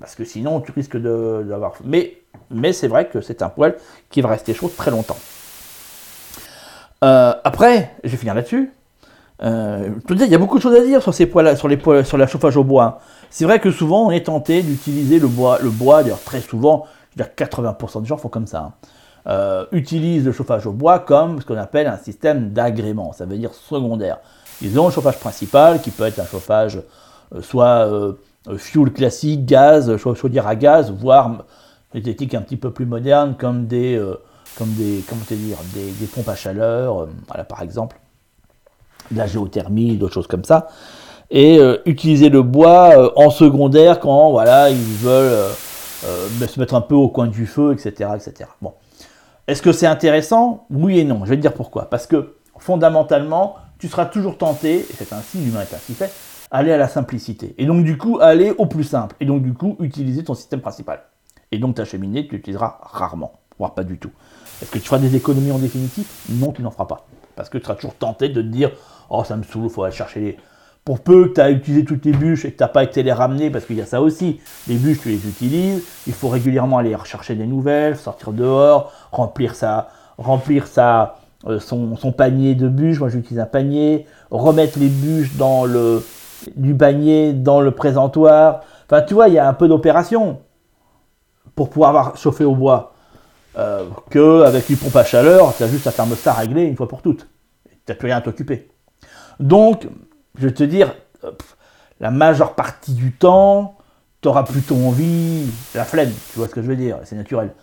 parce 0.00 0.14
que 0.14 0.24
sinon, 0.24 0.60
tu 0.60 0.72
risques 0.72 0.96
d'avoir. 0.96 1.72
Mais, 1.84 2.18
mais 2.50 2.72
c'est 2.72 2.88
vrai 2.88 3.08
que 3.08 3.20
c'est 3.20 3.42
un 3.42 3.48
poil 3.48 3.76
qui 4.10 4.20
va 4.20 4.28
rester 4.28 4.54
chaud 4.54 4.70
très 4.76 4.90
longtemps. 4.90 5.16
après, 7.00 7.92
je 8.04 8.10
vais 8.10 8.16
finir 8.16 8.34
là-dessus. 8.34 8.72
Euh, 9.42 9.90
je 10.08 10.14
il 10.14 10.26
y 10.26 10.34
a 10.34 10.38
beaucoup 10.38 10.56
de 10.56 10.62
choses 10.62 10.74
à 10.74 10.84
dire 10.84 11.00
sur 11.02 11.14
ces 11.14 11.26
poils, 11.26 11.56
sur 11.56 11.68
les 11.68 11.76
poils, 11.76 12.04
sur 12.04 12.18
la 12.18 12.26
chauffage 12.26 12.56
au 12.56 12.64
bois. 12.64 13.00
C'est 13.30 13.44
vrai 13.44 13.60
que 13.60 13.70
souvent 13.70 14.06
on 14.06 14.10
est 14.10 14.26
tenté 14.26 14.62
d'utiliser 14.62 15.18
le 15.18 15.28
bois, 15.28 15.58
le 15.62 15.70
bois, 15.70 16.02
d'ailleurs 16.02 16.22
très 16.22 16.40
souvent, 16.40 16.86
je 17.16 17.22
veux 17.22 17.28
dire 17.28 17.34
80% 17.46 18.02
des 18.02 18.08
gens 18.08 18.16
font 18.16 18.28
comme 18.28 18.46
ça. 18.46 18.58
Hein. 18.58 18.72
Euh, 19.28 19.66
utilisent 19.72 20.24
le 20.24 20.32
chauffage 20.32 20.66
au 20.66 20.72
bois 20.72 21.00
comme 21.00 21.40
ce 21.40 21.44
qu'on 21.44 21.58
appelle 21.58 21.86
un 21.86 21.98
système 21.98 22.54
d'agrément, 22.54 23.12
ça 23.12 23.26
veut 23.26 23.36
dire 23.36 23.52
secondaire. 23.52 24.18
Ils 24.62 24.80
ont 24.80 24.86
le 24.86 24.90
chauffage 24.90 25.18
principal 25.18 25.82
qui 25.82 25.90
peut 25.90 26.04
être 26.04 26.18
un 26.18 26.24
chauffage 26.24 26.80
euh, 27.34 27.42
soit 27.42 27.86
euh, 27.86 28.14
fuel 28.56 28.90
classique, 28.90 29.44
gaz, 29.44 29.94
chaudière 29.98 30.46
à 30.46 30.56
gaz, 30.56 30.90
voire 30.90 31.44
des 31.92 32.02
techniques 32.02 32.34
un 32.34 32.40
petit 32.40 32.56
peu 32.56 32.70
plus 32.70 32.86
modernes 32.86 33.34
comme 33.38 33.66
des, 33.66 33.96
euh, 33.96 34.14
comme 34.56 34.72
des, 34.72 35.04
comment 35.06 35.20
dire, 35.28 35.58
des, 35.74 36.06
pompes 36.06 36.28
à 36.28 36.34
chaleur, 36.34 37.08
par 37.48 37.60
exemple 37.60 37.98
de 39.10 39.18
la 39.18 39.26
géothermie, 39.26 39.96
d'autres 39.96 40.14
choses 40.14 40.26
comme 40.26 40.44
ça, 40.44 40.68
et 41.30 41.58
euh, 41.58 41.78
utiliser 41.84 42.28
le 42.28 42.42
bois 42.42 42.90
euh, 42.96 43.10
en 43.16 43.30
secondaire 43.30 44.00
quand 44.00 44.30
voilà 44.30 44.70
ils 44.70 44.76
veulent 44.76 45.52
euh, 46.04 46.46
se 46.46 46.58
mettre 46.58 46.74
un 46.74 46.80
peu 46.80 46.94
au 46.94 47.08
coin 47.08 47.26
du 47.26 47.46
feu, 47.46 47.72
etc., 47.72 48.10
etc. 48.14 48.50
Bon, 48.62 48.72
est-ce 49.48 49.62
que 49.62 49.72
c'est 49.72 49.86
intéressant? 49.86 50.66
Oui 50.70 50.98
et 50.98 51.04
non. 51.04 51.24
Je 51.24 51.30
vais 51.30 51.36
te 51.36 51.40
dire 51.40 51.54
pourquoi. 51.54 51.88
Parce 51.88 52.06
que 52.06 52.36
fondamentalement, 52.58 53.56
tu 53.78 53.88
seras 53.88 54.04
toujours 54.04 54.36
tenté, 54.36 54.80
et 54.80 54.86
c'est 54.96 55.12
ainsi, 55.14 55.38
l'humain 55.38 55.62
est 55.62 55.74
ainsi 55.74 55.94
fait, 55.94 56.12
aller 56.50 56.70
à 56.70 56.76
la 56.76 56.86
simplicité. 56.86 57.54
Et 57.56 57.64
donc 57.64 57.82
du 57.82 57.96
coup, 57.96 58.18
aller 58.20 58.52
au 58.58 58.66
plus 58.66 58.84
simple. 58.84 59.16
Et 59.20 59.24
donc 59.24 59.42
du 59.42 59.54
coup, 59.54 59.76
utiliser 59.80 60.22
ton 60.22 60.34
système 60.34 60.60
principal. 60.60 61.00
Et 61.50 61.56
donc 61.56 61.76
ta 61.76 61.86
cheminée, 61.86 62.26
tu 62.28 62.34
l'utiliseras 62.34 62.78
rarement, 62.82 63.40
voire 63.58 63.72
pas 63.72 63.84
du 63.84 63.96
tout. 63.98 64.10
Est-ce 64.60 64.70
que 64.70 64.78
tu 64.78 64.84
feras 64.84 64.98
des 64.98 65.16
économies 65.16 65.52
en 65.52 65.58
définitive? 65.58 66.06
Non, 66.28 66.52
tu 66.52 66.62
n'en 66.62 66.70
feras 66.70 66.84
pas. 66.84 67.06
Parce 67.34 67.48
que 67.48 67.56
tu 67.56 67.64
seras 67.64 67.76
toujours 67.76 67.94
tenté 67.94 68.28
de 68.28 68.42
te 68.42 68.46
dire 68.46 68.70
Oh, 69.08 69.24
ça 69.24 69.34
me 69.34 69.44
saoule, 69.44 69.64
il 69.64 69.70
faut 69.70 69.82
aller 69.82 69.94
chercher 69.94 70.20
les. 70.20 70.36
Pour 70.88 71.00
peu 71.00 71.28
que 71.28 71.34
tu 71.34 71.40
as 71.42 71.50
utilisé 71.50 71.84
toutes 71.84 72.00
tes 72.00 72.12
bûches 72.12 72.46
et 72.46 72.50
que 72.50 72.56
tu 72.56 72.62
n'as 72.62 72.68
pas 72.68 72.82
été 72.82 73.02
les 73.02 73.12
ramener, 73.12 73.50
parce 73.50 73.66
qu'il 73.66 73.76
y 73.76 73.82
a 73.82 73.84
ça 73.84 74.00
aussi, 74.00 74.40
les 74.68 74.76
bûches, 74.76 75.02
tu 75.02 75.10
les 75.10 75.28
utilises, 75.28 75.84
il 76.06 76.14
faut 76.14 76.30
régulièrement 76.30 76.78
aller 76.78 76.94
rechercher 76.94 77.34
des 77.34 77.44
nouvelles, 77.44 77.94
sortir 77.98 78.32
dehors, 78.32 78.90
remplir, 79.12 79.54
sa, 79.54 79.90
remplir 80.16 80.66
sa, 80.66 81.16
euh, 81.46 81.60
son, 81.60 81.94
panier 82.16 82.54
de 82.54 82.68
bûches, 82.68 83.00
moi 83.00 83.10
j'utilise 83.10 83.38
un 83.38 83.44
panier, 83.44 84.06
remettre 84.30 84.78
les 84.78 84.88
bûches 84.88 85.36
dans 85.36 85.66
le, 85.66 86.02
du 86.56 86.74
panier 86.74 87.34
dans 87.34 87.60
le 87.60 87.72
présentoir. 87.72 88.62
Enfin, 88.86 89.02
tu 89.02 89.12
vois, 89.12 89.28
il 89.28 89.34
y 89.34 89.38
a 89.38 89.46
un 89.46 89.52
peu 89.52 89.68
d'opération 89.68 90.40
pour 91.54 91.68
pouvoir 91.68 91.90
avoir 91.90 92.16
chauffé 92.16 92.44
au 92.44 92.54
bois. 92.54 92.94
Euh, 93.58 93.84
que 94.08 94.42
avec 94.44 94.70
une 94.70 94.78
pompe 94.78 94.96
à 94.96 95.04
chaleur, 95.04 95.54
tu 95.54 95.62
as 95.64 95.68
juste 95.68 95.86
un 95.86 95.90
thermostat 95.90 96.32
réglé 96.32 96.62
une 96.62 96.76
fois 96.76 96.88
pour 96.88 97.02
toutes. 97.02 97.28
Tu 97.68 97.76
n'as 97.90 97.94
plus 97.94 98.06
rien 98.06 98.16
à 98.16 98.20
t'occuper. 98.22 98.70
Donc, 99.38 99.86
je 100.38 100.46
vais 100.46 100.54
te 100.54 100.64
dire, 100.64 100.94
la 102.00 102.10
majeure 102.10 102.54
partie 102.54 102.92
du 102.92 103.12
temps, 103.12 103.76
tu 104.20 104.28
auras 104.28 104.44
plutôt 104.44 104.76
envie, 104.76 105.46
la 105.74 105.84
flemme, 105.84 106.10
tu 106.32 106.38
vois 106.38 106.48
ce 106.48 106.54
que 106.54 106.62
je 106.62 106.66
veux 106.66 106.76
dire, 106.76 106.98
c'est 107.04 107.16
naturel. 107.16 107.54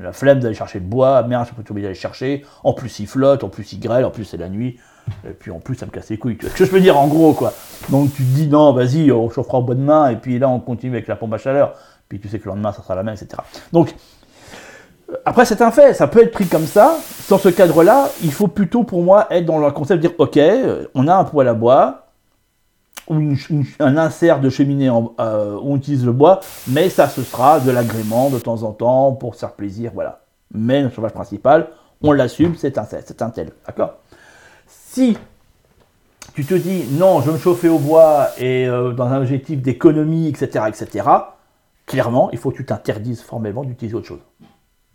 La 0.00 0.12
flemme 0.12 0.40
d'aller 0.40 0.54
chercher 0.54 0.78
le 0.78 0.86
bois, 0.86 1.22
merde, 1.24 1.46
je 1.48 1.54
peux 1.54 1.70
oublier 1.70 1.86
d'aller 1.86 1.94
chercher, 1.94 2.44
en 2.64 2.72
plus 2.72 2.98
il 3.00 3.06
flotte, 3.06 3.44
en 3.44 3.48
plus 3.48 3.72
il 3.72 3.80
grêle, 3.80 4.04
en 4.04 4.10
plus 4.10 4.24
c'est 4.24 4.36
la 4.36 4.48
nuit, 4.48 4.80
et 5.24 5.30
puis 5.32 5.50
en 5.50 5.60
plus 5.60 5.74
ça 5.74 5.86
me 5.86 5.90
casse 5.90 6.08
les 6.10 6.18
couilles, 6.18 6.36
tu 6.36 6.46
vois 6.46 6.54
ce 6.54 6.58
que 6.58 6.64
je 6.64 6.70
veux 6.70 6.80
dire 6.80 6.98
en 6.98 7.06
gros 7.06 7.34
quoi. 7.34 7.52
Donc 7.90 8.12
tu 8.14 8.24
te 8.24 8.34
dis 8.34 8.48
non, 8.48 8.72
vas-y, 8.72 9.12
on 9.12 9.28
chauffera 9.28 9.58
au 9.58 9.62
bois 9.62 9.74
de 9.74 9.80
main, 9.80 10.08
et 10.08 10.16
puis 10.16 10.38
là 10.38 10.48
on 10.48 10.58
continue 10.58 10.92
avec 10.92 11.06
la 11.06 11.16
pompe 11.16 11.34
à 11.34 11.38
chaleur, 11.38 11.74
puis 12.08 12.18
tu 12.18 12.28
sais 12.28 12.38
que 12.38 12.44
le 12.44 12.52
lendemain 12.52 12.72
ça 12.72 12.82
sera 12.82 12.94
la 12.94 13.02
même, 13.02 13.14
etc. 13.14 13.42
Donc 13.72 13.94
après, 15.24 15.44
c'est 15.44 15.60
un 15.62 15.70
fait, 15.70 15.94
ça 15.94 16.08
peut 16.08 16.22
être 16.22 16.32
pris 16.32 16.46
comme 16.46 16.66
ça. 16.66 16.96
Dans 17.28 17.38
ce 17.38 17.50
cadre-là, 17.50 18.08
il 18.22 18.32
faut 18.32 18.48
plutôt 18.48 18.84
pour 18.84 19.02
moi 19.02 19.26
être 19.30 19.44
dans 19.44 19.58
le 19.58 19.70
concept 19.70 20.02
de 20.02 20.08
dire 20.08 20.16
ok, 20.18 20.40
on 20.94 21.06
a 21.08 21.14
un 21.14 21.24
poêle 21.24 21.48
à 21.48 21.54
bois, 21.54 22.03
ou 23.08 23.34
un 23.80 23.96
insert 23.96 24.40
de 24.40 24.48
cheminée 24.48 24.88
euh, 24.88 25.56
où 25.56 25.72
on 25.72 25.76
utilise 25.76 26.04
le 26.04 26.12
bois, 26.12 26.40
mais 26.68 26.88
ça 26.88 27.08
ce 27.08 27.22
sera 27.22 27.60
de 27.60 27.70
l'agrément 27.70 28.30
de 28.30 28.38
temps 28.38 28.62
en 28.62 28.72
temps 28.72 29.12
pour 29.12 29.36
faire 29.36 29.52
plaisir, 29.52 29.92
voilà. 29.94 30.20
Mais 30.52 30.82
le 30.82 30.90
chauffage 30.90 31.12
principal, 31.12 31.68
on 32.02 32.12
l'assume, 32.12 32.54
c'est 32.56 32.78
un, 32.78 32.86
un 33.20 33.30
tel, 33.30 33.52
d'accord? 33.66 33.94
Si 34.66 35.16
tu 36.34 36.44
te 36.44 36.54
dis 36.54 36.84
non, 36.92 37.20
je 37.20 37.26
veux 37.26 37.32
me 37.34 37.38
chauffer 37.38 37.68
au 37.68 37.78
bois 37.78 38.28
et 38.38 38.66
euh, 38.66 38.92
dans 38.92 39.06
un 39.06 39.20
objectif 39.20 39.60
d'économie, 39.60 40.28
etc., 40.28 40.64
etc., 40.68 41.08
clairement, 41.86 42.30
il 42.32 42.38
faut 42.38 42.50
que 42.50 42.56
tu 42.56 42.64
t'interdises 42.64 43.20
formellement 43.20 43.64
d'utiliser 43.64 43.96
autre 43.96 44.06
chose. 44.06 44.20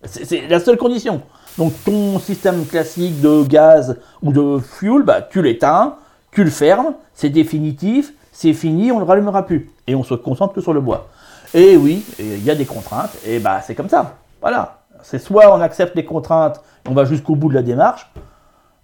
C'est 0.03 0.47
la 0.47 0.59
seule 0.59 0.77
condition. 0.77 1.21
Donc 1.57 1.73
ton 1.83 2.19
système 2.19 2.65
classique 2.65 3.19
de 3.21 3.43
gaz 3.43 3.97
ou 4.21 4.31
de 4.31 4.59
fuel, 4.59 5.03
bah, 5.03 5.21
tu 5.21 5.41
l'éteins, 5.41 5.97
tu 6.31 6.43
le 6.43 6.49
fermes, 6.49 6.93
c'est 7.13 7.29
définitif, 7.29 8.13
c'est 8.31 8.53
fini, 8.53 8.91
on 8.91 8.95
ne 8.95 9.01
le 9.01 9.05
rallumera 9.05 9.45
plus. 9.45 9.71
Et 9.87 9.95
on 9.95 10.03
se 10.03 10.13
concentre 10.13 10.53
que 10.53 10.61
sur 10.61 10.73
le 10.73 10.81
bois. 10.81 11.07
Et 11.53 11.75
oui, 11.77 12.05
il 12.19 12.43
y 12.43 12.51
a 12.51 12.55
des 12.55 12.65
contraintes, 12.65 13.11
et 13.25 13.39
bah 13.39 13.61
c'est 13.61 13.75
comme 13.75 13.89
ça. 13.89 14.15
Voilà. 14.41 14.81
C'est 15.01 15.19
soit 15.19 15.55
on 15.55 15.61
accepte 15.61 15.95
les 15.95 16.05
contraintes, 16.05 16.61
on 16.87 16.93
va 16.93 17.05
jusqu'au 17.05 17.35
bout 17.35 17.49
de 17.49 17.55
la 17.55 17.63
démarche, 17.63 18.11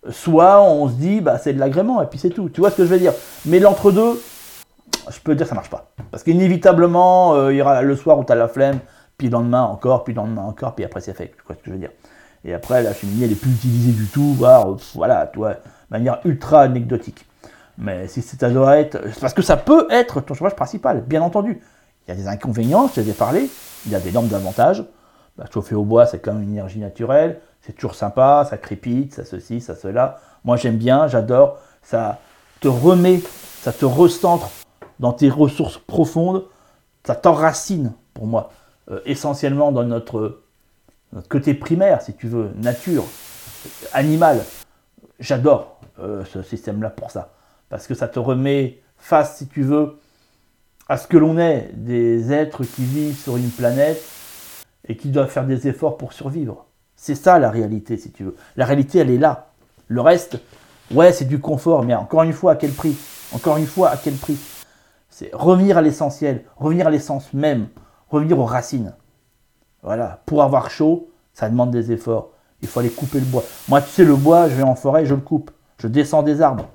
soit 0.10 0.62
on 0.62 0.88
se 0.88 0.94
dit 0.94 1.22
bah 1.22 1.38
c'est 1.38 1.54
de 1.54 1.60
l'agrément 1.60 2.02
et 2.02 2.08
puis 2.08 2.18
c'est 2.18 2.30
tout. 2.30 2.50
Tu 2.50 2.62
vois 2.62 2.72
ce 2.72 2.78
que 2.78 2.86
je 2.86 2.90
veux 2.90 3.00
dire? 3.00 3.14
Mais 3.46 3.60
l'entre-deux, 3.60 4.22
je 5.10 5.20
peux 5.20 5.36
dire 5.36 5.46
ça 5.46 5.56
marche 5.56 5.70
pas. 5.70 5.92
Parce 6.12 6.24
qu'inévitablement, 6.24 7.36
euh, 7.36 7.54
il 7.54 7.58
y 7.58 7.62
aura 7.62 7.82
le 7.82 7.96
soir 7.96 8.18
où 8.18 8.24
tu 8.24 8.34
la 8.34 8.48
flemme, 8.48 8.80
puis 9.18 9.28
le 9.28 9.34
lendemain 9.34 9.64
encore, 9.64 10.04
puis 10.04 10.14
le 10.14 10.22
lendemain 10.22 10.44
encore, 10.44 10.74
puis 10.74 10.86
après 10.86 11.02
c'est 11.02 11.14
fait. 11.14 11.28
Tu 11.28 11.44
vois 11.46 11.56
ce 11.56 11.62
que 11.62 11.68
je 11.68 11.72
veux 11.72 11.80
dire? 11.80 11.92
Et 12.48 12.54
après, 12.54 12.84
la 12.84 12.94
cheminée, 12.94 13.26
elle 13.26 13.32
est 13.32 13.42
plus 13.42 13.52
utilisée 13.52 13.92
du 13.92 14.06
tout, 14.06 14.36
voire, 14.36 14.68
voilà, 14.94 15.26
toi, 15.26 15.54
de 15.54 15.60
manière 15.90 16.20
ultra 16.26 16.62
anecdotique. 16.62 17.26
Mais 17.78 18.08
si 18.08 18.22
ça 18.22 18.50
doit 18.50 18.78
être. 18.78 19.00
Parce 19.20 19.34
que 19.34 19.42
ça 19.42 19.58
peut 19.58 19.88
être 19.90 20.22
ton 20.22 20.34
chauffage 20.34 20.56
principal, 20.56 21.02
bien 21.02 21.22
entendu. 21.22 21.62
Il 22.08 22.12
y 22.12 22.14
a 22.14 22.16
des 22.16 22.28
inconvénients, 22.28 22.90
je 22.96 23.02
t'ai 23.02 23.14
parlé. 23.14 23.50
Il 23.86 23.92
y 23.92 23.96
a 23.96 24.00
d'énormes 24.00 24.34
avantages. 24.34 24.86
Bah, 25.38 25.46
chauffer 25.54 25.76
au 25.76 25.84
bois, 25.84 26.06
c'est 26.06 26.20
quand 26.20 26.34
même 26.34 26.44
une 26.44 26.52
énergie 26.52 26.80
naturelle. 26.80 27.42
C'est 27.62 27.74
toujours 27.74 27.96
sympa, 27.96 28.46
ça 28.50 28.58
crépite, 28.58 29.16
ça 29.16 29.26
ceci, 29.26 29.60
ça 29.60 29.76
cela. 29.76 30.20
Moi, 30.44 30.56
j'aime 30.56 30.78
bien, 30.78 31.08
j'adore. 31.08 31.58
Ça 31.82 32.20
te 32.62 32.68
remet, 32.68 33.22
ça 33.62 33.74
te 33.74 33.86
recentre 33.86 34.50
dans 35.00 35.12
tes 35.12 35.30
ressources 35.30 35.78
profondes. 35.78 36.46
Ça 37.04 37.16
t'enracine, 37.16 37.94
pour 38.14 38.28
moi, 38.28 38.52
euh, 38.90 39.02
essentiellement 39.06 39.72
dans 39.72 39.84
notre, 39.84 40.42
notre 41.12 41.28
côté 41.28 41.54
primaire, 41.54 42.02
si 42.02 42.14
tu 42.14 42.28
veux, 42.28 42.52
nature, 42.56 43.04
animal. 43.94 44.44
J'adore 45.20 45.80
euh, 46.00 46.24
ce 46.26 46.42
système-là 46.42 46.90
pour 46.90 47.12
ça 47.12 47.30
parce 47.70 47.88
que 47.88 47.94
ça 47.94 48.08
te 48.08 48.20
remet 48.20 48.82
face, 48.98 49.38
si 49.38 49.48
tu 49.48 49.62
veux, 49.62 50.00
à 50.88 50.98
ce 50.98 51.08
que 51.08 51.18
l'on 51.18 51.38
est, 51.38 51.72
des 51.74 52.32
êtres 52.32 52.64
qui 52.64 52.84
vivent 52.84 53.18
sur 53.18 53.38
une 53.38 53.50
planète 53.50 54.04
et 54.88 54.98
qui 54.98 55.10
doivent 55.10 55.30
faire 55.30 55.46
des 55.46 55.68
efforts 55.68 55.98
pour 55.98 56.14
survivre. 56.14 56.66
C'est 56.96 57.16
ça 57.16 57.40
la 57.40 57.50
réalité, 57.50 57.98
si 57.98 58.12
tu 58.12 58.24
veux. 58.24 58.36
La 58.56 58.66
réalité, 58.66 59.00
elle 59.00 59.10
est 59.10 59.18
là. 59.18 59.48
Le 59.88 60.02
reste, 60.02 60.40
ouais, 60.92 61.12
c'est 61.12 61.26
du 61.26 61.40
confort, 61.40 61.84
mais 61.84 61.96
encore 61.96 62.24
une 62.24 62.34
fois, 62.34 62.54
à 62.54 62.56
quel 62.56 62.72
prix? 62.72 62.96
Encore 63.34 63.58
une 63.58 63.66
fois, 63.66 63.90
à 63.90 63.98
quel 63.98 64.16
prix? 64.16 64.38
C'est 65.10 65.30
revenir 65.34 65.78
à 65.78 65.82
l'essentiel, 65.82 66.44
revenir 66.58 66.88
à 66.88 66.92
l'essence 66.92 67.34
même, 67.34 67.68
revenir 68.10 68.40
aux 68.40 68.46
racines. 68.46 68.94
Voilà, 69.82 70.22
pour 70.26 70.44
avoir 70.44 70.70
chaud, 70.70 71.10
ça 71.34 71.50
demande 71.50 71.72
des 71.72 71.92
efforts. 71.92 72.32
Il 72.62 72.68
faut 72.68 72.80
aller 72.80 72.90
couper 72.90 73.20
le 73.20 73.26
bois. 73.26 73.44
Moi, 73.68 73.82
tu 73.82 73.90
sais, 73.90 74.04
le 74.04 74.16
bois, 74.16 74.50
je 74.50 74.56
vais 74.56 74.64
en 74.64 74.76
forêt, 74.76 75.06
je 75.06 75.14
le 75.14 75.22
coupe. 75.22 75.52
Je 75.78 75.88
descends 75.88 76.24
des 76.24 76.42
arbres. 76.42 76.70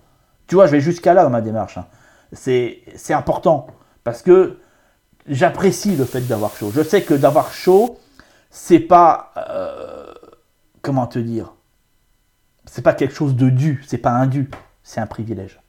Tu 0.51 0.57
vois, 0.57 0.67
je 0.67 0.73
vais 0.73 0.81
jusqu'à 0.81 1.15
là 1.15 1.23
dans 1.23 1.31
ma 1.31 1.43
démarche. 1.43 1.79
Hein. 1.79 1.87
C'est 2.33 3.15
important 3.15 3.69
parce 4.03 4.21
que 4.21 4.59
j'apprécie 5.29 5.95
le 5.95 6.05
fait 6.05 6.23
d'avoir 6.23 6.57
chaud. 6.57 6.73
Je 6.75 6.83
sais 6.83 7.05
que 7.05 7.15
d'avoir 7.15 7.53
chaud, 7.53 8.01
c'est 8.51 8.81
pas. 8.81 9.31
Euh, 9.37 10.13
comment 10.83 11.07
te 11.07 11.21
dire 11.21 11.55
C'est 12.65 12.83
pas 12.83 12.95
quelque 12.95 13.15
chose 13.15 13.37
de 13.37 13.49
dû, 13.49 13.85
c'est 13.87 13.99
pas 13.99 14.11
un 14.11 14.27
dû, 14.27 14.51
c'est 14.83 15.01
un 15.01 15.07
privilège. 15.07 15.61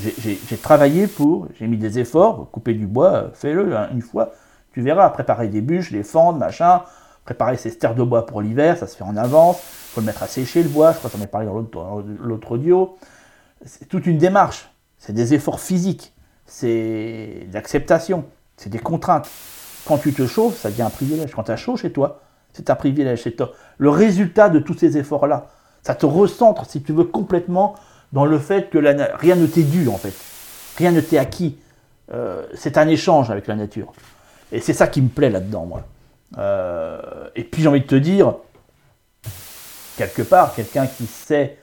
J'ai 0.00 0.58
travaillé 0.60 1.06
pour, 1.06 1.46
j'ai 1.56 1.68
mis 1.68 1.78
des 1.78 2.00
efforts, 2.00 2.50
couper 2.50 2.74
du 2.74 2.88
bois, 2.88 3.30
fais-le 3.34 3.76
hein, 3.76 3.88
une 3.92 4.02
fois, 4.02 4.32
tu 4.72 4.82
verras, 4.82 5.08
préparer 5.10 5.46
des 5.46 5.60
bûches, 5.60 5.92
les 5.92 6.02
fendre, 6.02 6.38
machin, 6.40 6.82
préparer 7.24 7.56
ses 7.56 7.70
stères 7.70 7.94
de 7.94 8.02
bois 8.02 8.26
pour 8.26 8.42
l'hiver, 8.42 8.76
ça 8.76 8.88
se 8.88 8.96
fait 8.96 9.04
en 9.04 9.16
avance, 9.16 9.58
il 9.58 9.94
faut 9.94 10.00
le 10.00 10.06
mettre 10.06 10.24
à 10.24 10.26
sécher 10.26 10.64
le 10.64 10.68
bois, 10.68 10.90
je 10.92 10.98
crois 10.98 11.08
que 11.08 11.16
j'en 11.16 11.22
ai 11.22 11.28
parlé 11.28 11.46
dans 11.46 12.02
l'autre 12.20 12.50
audio, 12.50 12.98
c'est 13.64 13.88
toute 13.88 14.06
une 14.06 14.18
démarche, 14.18 14.70
c'est 14.98 15.12
des 15.12 15.34
efforts 15.34 15.60
physiques, 15.60 16.12
c'est 16.46 17.46
l'acceptation, 17.52 18.24
c'est 18.56 18.70
des 18.70 18.78
contraintes. 18.78 19.28
Quand 19.86 19.98
tu 19.98 20.12
te 20.12 20.26
chauffes, 20.26 20.58
ça 20.58 20.70
devient 20.70 20.82
un 20.82 20.90
privilège. 20.90 21.32
Quand 21.32 21.44
tu 21.44 21.52
as 21.52 21.56
chaud 21.56 21.76
chez 21.76 21.92
toi, 21.92 22.20
c'est 22.52 22.70
un 22.70 22.74
privilège 22.74 23.22
chez 23.22 23.34
toi. 23.34 23.52
Le 23.78 23.90
résultat 23.90 24.48
de 24.48 24.58
tous 24.58 24.76
ces 24.76 24.96
efforts-là, 24.98 25.46
ça 25.82 25.94
te 25.94 26.06
recentre, 26.06 26.66
si 26.66 26.82
tu 26.82 26.92
veux, 26.92 27.04
complètement 27.04 27.76
dans 28.12 28.24
le 28.24 28.38
fait 28.38 28.70
que 28.70 28.78
rien 28.78 29.36
ne 29.36 29.46
t'est 29.46 29.62
dû, 29.62 29.88
en 29.88 29.96
fait. 29.96 30.14
Rien 30.76 30.90
ne 30.90 31.00
t'est 31.00 31.18
acquis. 31.18 31.58
Euh, 32.12 32.46
c'est 32.54 32.78
un 32.78 32.88
échange 32.88 33.30
avec 33.30 33.46
la 33.46 33.54
nature. 33.54 33.92
Et 34.52 34.60
c'est 34.60 34.72
ça 34.72 34.86
qui 34.86 35.02
me 35.02 35.08
plaît 35.08 35.30
là-dedans, 35.30 35.66
moi. 35.66 35.82
Euh, 36.38 37.28
et 37.34 37.44
puis 37.44 37.62
j'ai 37.62 37.68
envie 37.68 37.80
de 37.80 37.86
te 37.86 37.94
dire, 37.94 38.34
quelque 39.96 40.22
part, 40.22 40.54
quelqu'un 40.54 40.86
qui 40.86 41.06
sait 41.06 41.58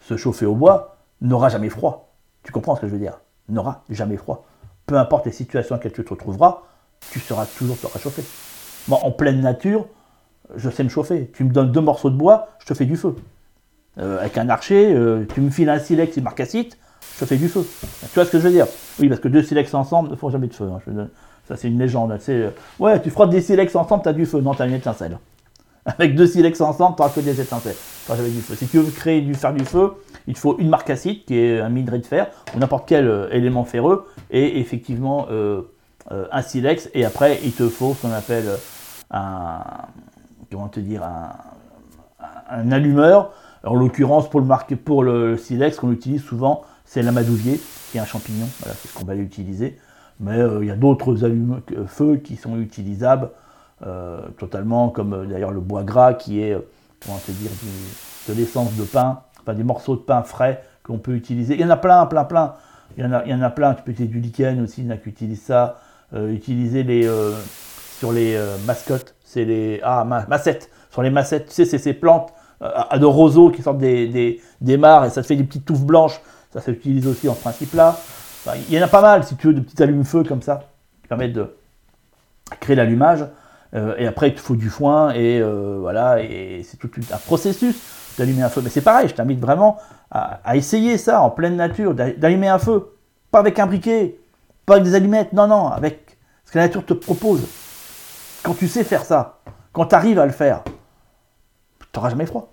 se 0.00 0.16
chauffer 0.16 0.46
au 0.46 0.54
bois, 0.54 0.93
n'aura 1.24 1.48
jamais 1.48 1.70
froid. 1.70 2.14
Tu 2.44 2.52
comprends 2.52 2.76
ce 2.76 2.82
que 2.82 2.86
je 2.86 2.92
veux 2.92 2.98
dire? 2.98 3.18
N'aura 3.48 3.82
jamais 3.90 4.16
froid. 4.16 4.46
Peu 4.86 4.96
importe 4.96 5.26
les 5.26 5.32
situations 5.32 5.74
dans 5.74 5.78
lesquelles 5.78 5.92
tu 5.92 6.04
te 6.04 6.10
retrouveras, 6.10 6.62
tu 7.10 7.18
seras 7.18 7.46
toujours 7.46 7.78
te 7.78 7.86
réchauffer. 7.86 8.22
Moi, 8.88 8.98
en 9.02 9.10
pleine 9.10 9.40
nature, 9.40 9.86
je 10.56 10.70
sais 10.70 10.84
me 10.84 10.88
chauffer. 10.88 11.30
Tu 11.34 11.44
me 11.44 11.50
donnes 11.50 11.72
deux 11.72 11.80
morceaux 11.80 12.10
de 12.10 12.16
bois, 12.16 12.48
je 12.60 12.66
te 12.66 12.74
fais 12.74 12.84
du 12.84 12.96
feu. 12.96 13.16
Euh, 13.98 14.20
avec 14.20 14.36
un 14.38 14.48
archer, 14.48 14.92
euh, 14.94 15.24
tu 15.32 15.40
me 15.40 15.50
files 15.50 15.68
un 15.68 15.78
silex 15.78 16.16
et 16.16 16.20
une 16.20 16.24
marcassite, 16.24 16.76
je 17.14 17.20
te 17.20 17.24
fais 17.26 17.36
du 17.36 17.48
feu. 17.48 17.66
Tu 18.00 18.14
vois 18.14 18.24
ce 18.24 18.30
que 18.30 18.38
je 18.38 18.44
veux 18.44 18.52
dire? 18.52 18.66
Oui, 19.00 19.08
parce 19.08 19.20
que 19.20 19.28
deux 19.28 19.42
silex 19.42 19.72
ensemble 19.72 20.10
ne 20.10 20.16
font 20.16 20.30
jamais 20.30 20.48
de 20.48 20.54
feu. 20.54 20.68
Hein. 20.70 21.08
Ça, 21.48 21.56
c'est 21.56 21.68
une 21.68 21.78
légende. 21.78 22.18
Euh, 22.28 22.50
ouais, 22.78 23.00
tu 23.00 23.10
frottes 23.10 23.30
des 23.30 23.40
silex 23.40 23.74
ensemble, 23.76 24.02
tu 24.02 24.08
as 24.08 24.12
du 24.12 24.26
feu. 24.26 24.40
Non, 24.40 24.54
tu 24.54 24.62
as 24.62 24.66
une 24.66 24.74
étincelle. 24.74 25.18
Avec 25.98 26.14
deux 26.14 26.26
silex 26.26 26.60
ensemble, 26.60 26.96
tu 26.96 27.02
n'auras 27.02 27.14
que 27.14 27.20
des 27.20 27.40
étincelles. 27.40 27.76
jamais 28.08 28.30
du 28.30 28.40
feu. 28.40 28.54
Si 28.54 28.66
tu 28.66 28.78
veux 28.78 28.90
créer 28.90 29.20
du, 29.20 29.34
faire 29.34 29.52
du 29.52 29.64
feu, 29.64 29.92
il 30.26 30.36
faut 30.36 30.58
une 30.58 30.68
marcassite 30.68 31.26
qui 31.26 31.38
est 31.38 31.60
un 31.60 31.68
minerai 31.68 31.98
de 31.98 32.06
fer 32.06 32.28
ou 32.54 32.58
n'importe 32.58 32.88
quel 32.88 33.06
euh, 33.06 33.28
élément 33.30 33.64
ferreux 33.64 34.06
et 34.30 34.60
effectivement 34.60 35.26
euh, 35.30 35.62
euh, 36.10 36.26
un 36.32 36.42
silex 36.42 36.88
et 36.94 37.04
après 37.04 37.38
il 37.44 37.52
te 37.52 37.68
faut 37.68 37.94
ce 37.94 38.02
qu'on 38.02 38.12
appelle 38.12 38.46
un 39.10 39.60
comment 40.50 40.68
te 40.68 40.80
dire 40.80 41.02
un, 42.48 42.72
allumeur. 42.72 43.32
en 43.64 43.74
l'occurrence 43.74 44.30
pour 44.30 44.40
le 44.40 44.76
pour 44.76 45.02
le 45.02 45.36
silex 45.36 45.76
qu'on 45.76 45.92
utilise 45.92 46.22
souvent 46.22 46.62
c'est 46.86 47.02
l'amadouvier 47.02 47.60
qui 47.90 47.98
est 47.98 48.00
un 48.00 48.06
champignon. 48.06 48.46
Voilà 48.60 48.74
c'est 48.80 48.88
ce 48.88 48.94
qu'on 48.94 49.04
va 49.04 49.14
utiliser. 49.14 49.78
Mais 50.20 50.38
il 50.60 50.66
y 50.66 50.70
a 50.70 50.76
d'autres 50.76 51.16
feux 51.88 52.16
qui 52.16 52.36
sont 52.36 52.56
utilisables 52.56 53.30
totalement 54.38 54.88
comme 54.88 55.26
d'ailleurs 55.28 55.50
le 55.50 55.60
bois 55.60 55.82
gras 55.82 56.14
qui 56.14 56.40
est 56.40 56.56
comment 57.04 57.18
te 57.18 57.32
dire 57.32 57.50
de 58.28 58.34
l'essence 58.34 58.74
de 58.76 58.84
pain 58.84 59.22
des 59.52 59.64
morceaux 59.64 59.96
de 59.96 60.00
pain 60.00 60.22
frais 60.22 60.64
qu'on 60.82 60.98
peut 60.98 61.14
utiliser. 61.14 61.54
Il 61.54 61.60
y 61.60 61.64
en 61.64 61.70
a 61.70 61.76
plein, 61.76 62.06
plein, 62.06 62.24
plein. 62.24 62.54
Il 62.96 63.04
y 63.04 63.06
en 63.06 63.12
a, 63.12 63.24
il 63.24 63.30
y 63.30 63.34
en 63.34 63.42
a 63.42 63.50
plein. 63.50 63.74
Tu 63.74 63.82
peux 63.82 63.90
utiliser 63.90 64.12
du 64.12 64.20
lichen 64.20 64.62
aussi, 64.62 64.80
il 64.80 64.86
y 64.86 64.88
en 64.88 64.94
a 64.94 64.96
qui 64.96 65.10
utilisent 65.10 65.42
ça. 65.42 65.78
Euh, 66.14 66.32
utiliser 66.32 66.82
les, 66.84 67.06
euh, 67.06 67.32
sur 67.98 68.12
les 68.12 68.34
euh, 68.34 68.56
mascottes, 68.66 69.14
c'est 69.24 69.44
les. 69.44 69.80
Ah, 69.82 70.04
massettes. 70.28 70.70
Sur 70.90 71.02
les 71.02 71.10
massettes, 71.10 71.48
tu 71.48 71.54
sais, 71.54 71.64
c'est 71.64 71.78
ces 71.78 71.92
plantes 71.92 72.32
à 72.60 72.98
de 72.98 73.04
roseaux 73.04 73.50
qui 73.50 73.62
sortent 73.62 73.78
des, 73.78 74.06
des, 74.06 74.40
des, 74.60 74.76
mares 74.78 75.04
et 75.04 75.10
ça 75.10 75.20
te 75.20 75.26
fait 75.26 75.36
des 75.36 75.44
petites 75.44 75.66
touffes 75.66 75.82
blanches. 75.82 76.20
Ça 76.52 76.60
s'utilise 76.60 77.06
aussi 77.06 77.28
en 77.28 77.34
principe-là. 77.34 77.98
il 78.68 78.74
y 78.74 78.78
en 78.78 78.84
a 78.84 78.88
pas 78.88 79.02
mal, 79.02 79.24
si 79.24 79.36
tu 79.36 79.48
veux, 79.48 79.54
de 79.54 79.60
petits 79.60 79.82
allumes-feu 79.82 80.22
comme 80.22 80.40
ça, 80.40 80.62
qui 81.02 81.08
permettent 81.08 81.32
de 81.32 81.56
créer 82.60 82.76
l'allumage. 82.76 83.26
Et 83.74 84.06
après, 84.06 84.28
il 84.28 84.34
te 84.34 84.40
faut 84.40 84.56
du 84.56 84.70
foin 84.70 85.12
et 85.12 85.42
voilà, 85.42 86.22
et 86.22 86.62
c'est 86.64 86.76
tout 86.76 86.90
un 87.12 87.18
processus 87.18 87.76
d'allumer 88.16 88.42
un 88.42 88.48
feu. 88.48 88.60
Mais 88.62 88.70
c'est 88.70 88.80
pareil, 88.80 89.08
je 89.08 89.14
t'invite 89.14 89.40
vraiment 89.40 89.78
à, 90.10 90.56
essayer 90.56 90.98
ça 90.98 91.20
en 91.22 91.30
pleine 91.30 91.56
nature, 91.56 91.94
d'allumer 91.94 92.48
un 92.48 92.58
feu. 92.58 92.92
Pas 93.30 93.40
avec 93.40 93.58
un 93.58 93.66
briquet, 93.66 94.18
pas 94.64 94.74
avec 94.74 94.84
des 94.84 94.94
allumettes, 94.94 95.32
non, 95.32 95.46
non, 95.46 95.68
avec 95.68 96.16
ce 96.44 96.52
que 96.52 96.58
la 96.58 96.66
nature 96.66 96.84
te 96.84 96.94
propose. 96.94 97.42
Quand 98.42 98.54
tu 98.54 98.68
sais 98.68 98.84
faire 98.84 99.04
ça, 99.04 99.40
quand 99.72 99.86
tu 99.86 99.94
arrives 99.94 100.18
à 100.18 100.26
le 100.26 100.32
faire, 100.32 100.62
tu 101.80 101.86
n'auras 101.98 102.10
jamais 102.10 102.26
froid. 102.26 102.52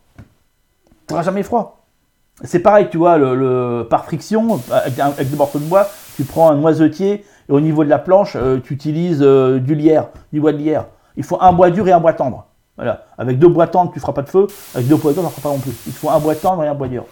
Tu 1.07 1.13
n'auras 1.13 1.23
jamais 1.23 1.43
froid. 1.43 1.85
C'est 2.43 2.59
pareil, 2.59 2.87
tu 2.89 2.97
vois, 2.97 3.17
le, 3.17 3.85
par 3.87 4.05
friction, 4.05 4.59
avec, 4.71 5.29
des 5.29 5.35
morceaux 5.35 5.59
de 5.59 5.65
bois, 5.65 5.87
tu 6.15 6.23
prends 6.23 6.49
un 6.49 6.55
noisetier 6.55 7.23
et 7.49 7.51
au 7.51 7.59
niveau 7.59 7.83
de 7.83 7.89
la 7.89 7.99
planche, 7.99 8.35
euh, 8.35 8.59
tu 8.63 8.73
utilises 8.73 9.21
euh, 9.21 9.59
du 9.59 9.75
lierre, 9.75 10.07
du 10.33 10.41
bois 10.41 10.51
de 10.51 10.57
lierre. 10.57 10.85
Il 11.15 11.23
faut 11.23 11.37
un 11.41 11.51
bois 11.53 11.69
dur 11.69 11.87
et 11.87 11.91
un 11.91 11.99
bois 11.99 12.13
tendre. 12.13 12.47
Voilà. 12.77 13.03
Avec 13.17 13.37
deux 13.37 13.47
bois 13.47 13.67
tendres, 13.67 13.91
tu 13.91 13.97
ne 13.97 14.01
feras 14.01 14.13
pas 14.13 14.21
de 14.21 14.29
feu. 14.29 14.47
Avec 14.73 14.87
deux 14.87 14.95
bois 14.95 15.13
tendres, 15.13 15.29
tu 15.29 15.35
ne 15.35 15.41
feras 15.41 15.49
pas 15.49 15.55
non 15.55 15.61
plus. 15.61 15.73
Il 15.87 15.93
faut 15.93 16.09
un 16.09 16.19
bois 16.19 16.35
tendre 16.35 16.63
et 16.63 16.67
un 16.67 16.73
bois 16.73 16.87
dur. 16.87 17.05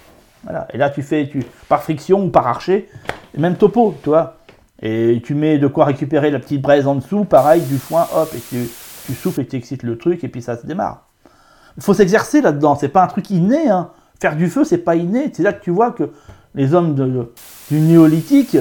Voilà. 0.43 0.67
Et 0.73 0.77
là, 0.77 0.89
tu 0.89 1.01
fais 1.01 1.27
tu, 1.29 1.43
par 1.67 1.83
friction 1.83 2.23
ou 2.23 2.29
par 2.29 2.47
archer, 2.47 2.89
même 3.37 3.55
topo, 3.55 3.95
tu 4.01 4.09
vois. 4.09 4.35
Et 4.81 5.21
tu 5.23 5.35
mets 5.35 5.57
de 5.57 5.67
quoi 5.67 5.85
récupérer 5.85 6.31
la 6.31 6.39
petite 6.39 6.61
braise 6.61 6.87
en 6.87 6.95
dessous, 6.95 7.25
pareil, 7.25 7.61
du 7.61 7.77
foin, 7.77 8.07
hop, 8.15 8.29
et 8.33 8.39
tu, 8.49 9.13
souffles 9.13 9.41
et 9.41 9.47
tu 9.47 9.57
excites 9.57 9.83
le 9.83 9.97
truc, 9.97 10.23
et 10.23 10.29
puis 10.29 10.41
ça 10.41 10.55
se 10.55 10.65
démarre. 10.65 11.07
Il 11.75 11.83
faut 11.83 11.93
s'exercer 11.93 12.41
là-dedans, 12.41 12.75
c'est 12.75 12.89
pas 12.89 13.03
un 13.03 13.07
truc 13.07 13.29
inné. 13.29 13.69
Hein. 13.69 13.89
Faire 14.19 14.35
du 14.35 14.49
feu, 14.49 14.63
c'est 14.63 14.79
pas 14.79 14.95
inné. 14.95 15.31
C'est 15.33 15.43
là 15.43 15.53
que 15.53 15.63
tu 15.63 15.71
vois 15.71 15.91
que 15.91 16.11
les 16.55 16.73
hommes 16.73 16.95
du 17.69 17.79
néolithique, 17.79 18.57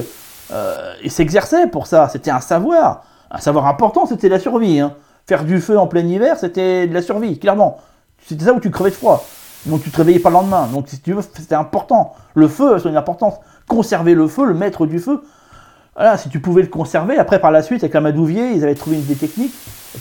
euh, 0.52 0.92
ils 1.02 1.10
s'exerçaient 1.10 1.66
pour 1.68 1.86
ça. 1.86 2.08
C'était 2.08 2.30
un 2.30 2.40
savoir. 2.40 3.04
Un 3.30 3.38
savoir 3.38 3.66
important, 3.66 4.06
c'était 4.06 4.28
la 4.28 4.38
survie. 4.38 4.80
Hein. 4.80 4.94
Faire 5.28 5.44
du 5.44 5.60
feu 5.60 5.78
en 5.78 5.86
plein 5.86 6.06
hiver, 6.06 6.38
c'était 6.38 6.86
de 6.86 6.94
la 6.94 7.02
survie, 7.02 7.38
clairement. 7.38 7.76
C'était 8.26 8.46
ça 8.46 8.54
où 8.54 8.60
tu 8.60 8.70
crevais 8.70 8.88
de 8.88 8.94
froid. 8.94 9.26
Donc 9.66 9.82
tu 9.82 9.90
te 9.90 9.96
réveillais 9.98 10.20
pas 10.20 10.30
le 10.30 10.36
lendemain. 10.36 10.66
Donc 10.72 10.88
si 10.88 10.98
tu 11.00 11.12
veux, 11.12 11.20
c'était 11.20 11.54
important. 11.54 12.14
Le 12.34 12.48
feu 12.48 12.72
a 12.72 12.78
son 12.78 12.96
importance. 12.96 13.34
Conserver 13.68 14.14
le 14.14 14.26
feu, 14.26 14.46
le 14.46 14.54
maître 14.54 14.86
du 14.86 14.98
feu. 14.98 15.22
Voilà, 15.94 16.16
si 16.16 16.30
tu 16.30 16.40
pouvais 16.40 16.62
le 16.62 16.68
conserver, 16.68 17.18
après 17.18 17.40
par 17.40 17.50
la 17.50 17.60
suite 17.60 17.84
avec 17.84 17.92
la 17.92 18.00
Madouvier, 18.00 18.52
ils 18.52 18.64
avaient 18.64 18.74
trouvé 18.74 18.96
une 18.96 19.04
des 19.04 19.16
techniques 19.16 19.52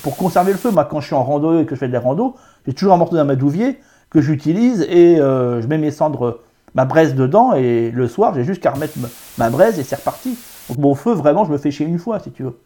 pour 0.01 0.15
conserver 0.15 0.53
le 0.53 0.57
feu. 0.57 0.71
Moi, 0.71 0.85
quand 0.85 1.01
je 1.01 1.07
suis 1.07 1.15
en 1.15 1.25
rando 1.25 1.59
et 1.59 1.65
que 1.65 1.75
je 1.75 1.79
fais 1.81 1.89
des 1.89 1.97
randos, 1.97 2.37
j'ai 2.65 2.71
toujours 2.73 2.93
un 2.93 2.97
morceau 2.97 3.17
d'un 3.17 3.25
Madouvier 3.25 3.81
que 4.09 4.21
j'utilise 4.21 4.87
et 4.89 5.19
euh, 5.19 5.61
je 5.61 5.67
mets 5.67 5.77
mes 5.77 5.91
cendres, 5.91 6.39
ma 6.73 6.85
braise 6.85 7.15
dedans 7.15 7.53
et 7.53 7.91
le 7.91 8.07
soir, 8.07 8.33
j'ai 8.33 8.45
juste 8.45 8.63
qu'à 8.63 8.71
remettre 8.71 8.93
ma 9.37 9.49
braise 9.49 9.77
et 9.77 9.83
c'est 9.83 9.97
reparti. 9.97 10.37
Donc 10.69 10.77
mon 10.77 10.95
feu, 10.95 11.11
vraiment, 11.11 11.43
je 11.43 11.51
me 11.51 11.57
fais 11.57 11.69
chier 11.69 11.85
une 11.85 11.99
fois, 11.99 12.19
si 12.19 12.31
tu 12.31 12.43
veux. 12.43 12.57